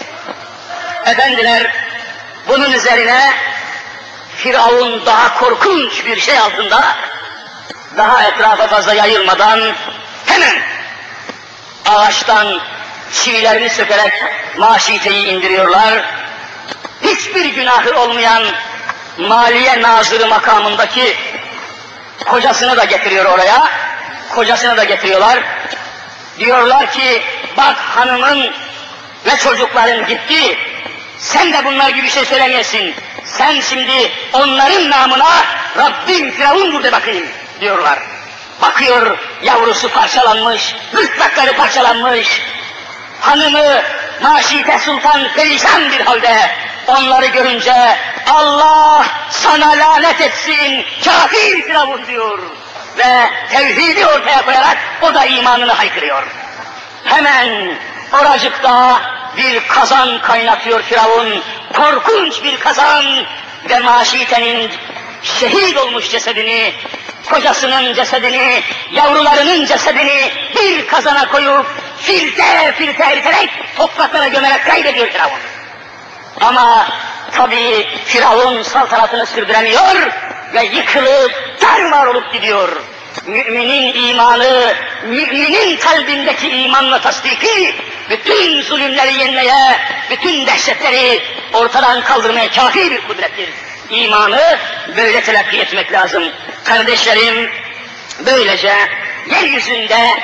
[1.06, 1.72] Efendiler
[2.48, 3.32] bunun üzerine
[4.36, 6.96] Firavun daha korkunç bir şey altında
[7.96, 9.60] daha etrafa fazla yayılmadan
[10.26, 10.62] hemen
[11.86, 12.60] ağaçtan
[13.12, 14.12] çivilerini sökerek
[14.58, 16.04] maşiteyi indiriyorlar.
[17.02, 18.42] Hiçbir günahı olmayan
[19.18, 21.16] maliye nazırı makamındaki
[22.26, 23.70] kocasını da getiriyor oraya.
[24.34, 25.38] Kocasını da getiriyorlar.
[26.38, 27.22] Diyorlar ki
[27.56, 28.52] bak hanımın
[29.26, 30.58] ve çocukların gitti.
[31.22, 32.94] Sen de bunlar gibi bir şey söylemeyesin.
[33.24, 35.30] Sen şimdi onların namına
[35.76, 37.26] Rabbim Firavundur de bakayım
[37.60, 37.98] diyorlar.
[38.62, 42.42] Bakıyor yavrusu parçalanmış, gırtlakları parçalanmış.
[43.20, 43.82] Hanımı
[44.22, 46.50] Naşite Sultan perişan bir halde
[46.86, 47.96] onları görünce
[48.30, 52.38] Allah sana lanet etsin kafir Firavun diyor.
[52.98, 56.22] Ve tevhidi ortaya koyarak o da imanını haykırıyor.
[57.04, 57.74] Hemen
[58.12, 59.00] oracıkta
[59.36, 61.42] bir kazan kaynatıyor Firavun.
[61.72, 63.04] Korkunç bir kazan
[63.70, 64.70] ve Maşite'nin
[65.22, 66.72] şehit olmuş cesedini,
[67.30, 68.62] kocasının cesedini,
[68.92, 71.66] yavrularının cesedini bir kazana koyup
[71.98, 75.38] filte filte eriterek topraklara gömerek kaybediyor Firavun.
[76.40, 76.86] Ama
[77.32, 79.96] tabii Firavun saltanatını sürdüremiyor
[80.54, 82.68] ve yıkılıp darmar olup gidiyor.
[83.26, 87.74] Müminin imanı, müminin kalbindeki imanla tasdiki,
[88.10, 89.78] bütün zulümleri yenmeye,
[90.10, 93.48] bütün dehşetleri ortadan kaldırmaya kafi bir kudrettir.
[93.90, 94.58] İmanı
[94.96, 96.24] böyle telakki etmek lazım.
[96.64, 97.50] Kardeşlerim,
[98.26, 98.74] böylece
[99.30, 100.20] yeryüzünde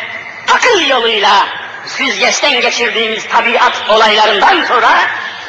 [0.55, 1.47] akıl yoluyla
[1.87, 4.91] süzgeçten geçirdiğimiz tabiat olaylarından sonra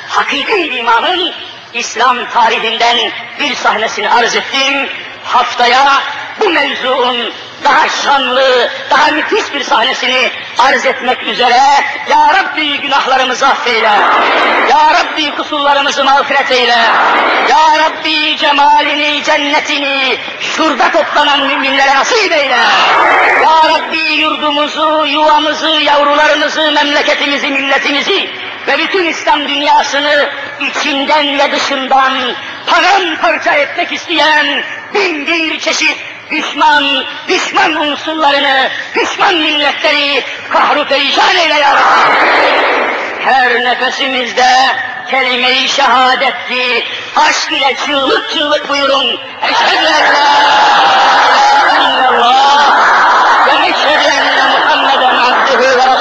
[0.07, 1.33] hakiki imanın
[1.73, 2.97] İslam tarihinden
[3.39, 4.89] bir sahnesini arz ettim.
[5.23, 6.01] Haftaya
[6.39, 7.33] bu mevzuun
[7.63, 11.59] daha şanlı, daha müthiş bir sahnesini arz etmek üzere
[12.09, 13.91] Ya Rabbi günahlarımızı affeyle.
[14.69, 16.77] Ya Rabbi kusurlarımızı mağfiret eyle.
[17.49, 22.57] Ya Rabbi cemalini, cennetini şurada toplanan müminlere nasip eyle.
[23.43, 28.29] Ya Rabbi yurdumuzu, yuvamızı, yavrularımızı, memleketimizi, milletimizi
[28.67, 30.29] ve bütün İslam dünyasını
[30.59, 32.13] içinden ve dışından
[32.67, 35.97] paramparça etmek isteyen bin bir çeşit
[36.31, 41.75] düşman, düşman unsurlarını, düşman milletleri kahru perişan eyle ya.
[43.19, 44.49] Her nefesimizde
[45.11, 49.19] kelime-i şehadetli, aşk ile çığlık çığlık buyurun.
[49.43, 50.29] Eşhedü en la
[51.81, 52.77] illallah
[53.47, 55.98] ve eşhedü enne Muhammeden abdühü ve.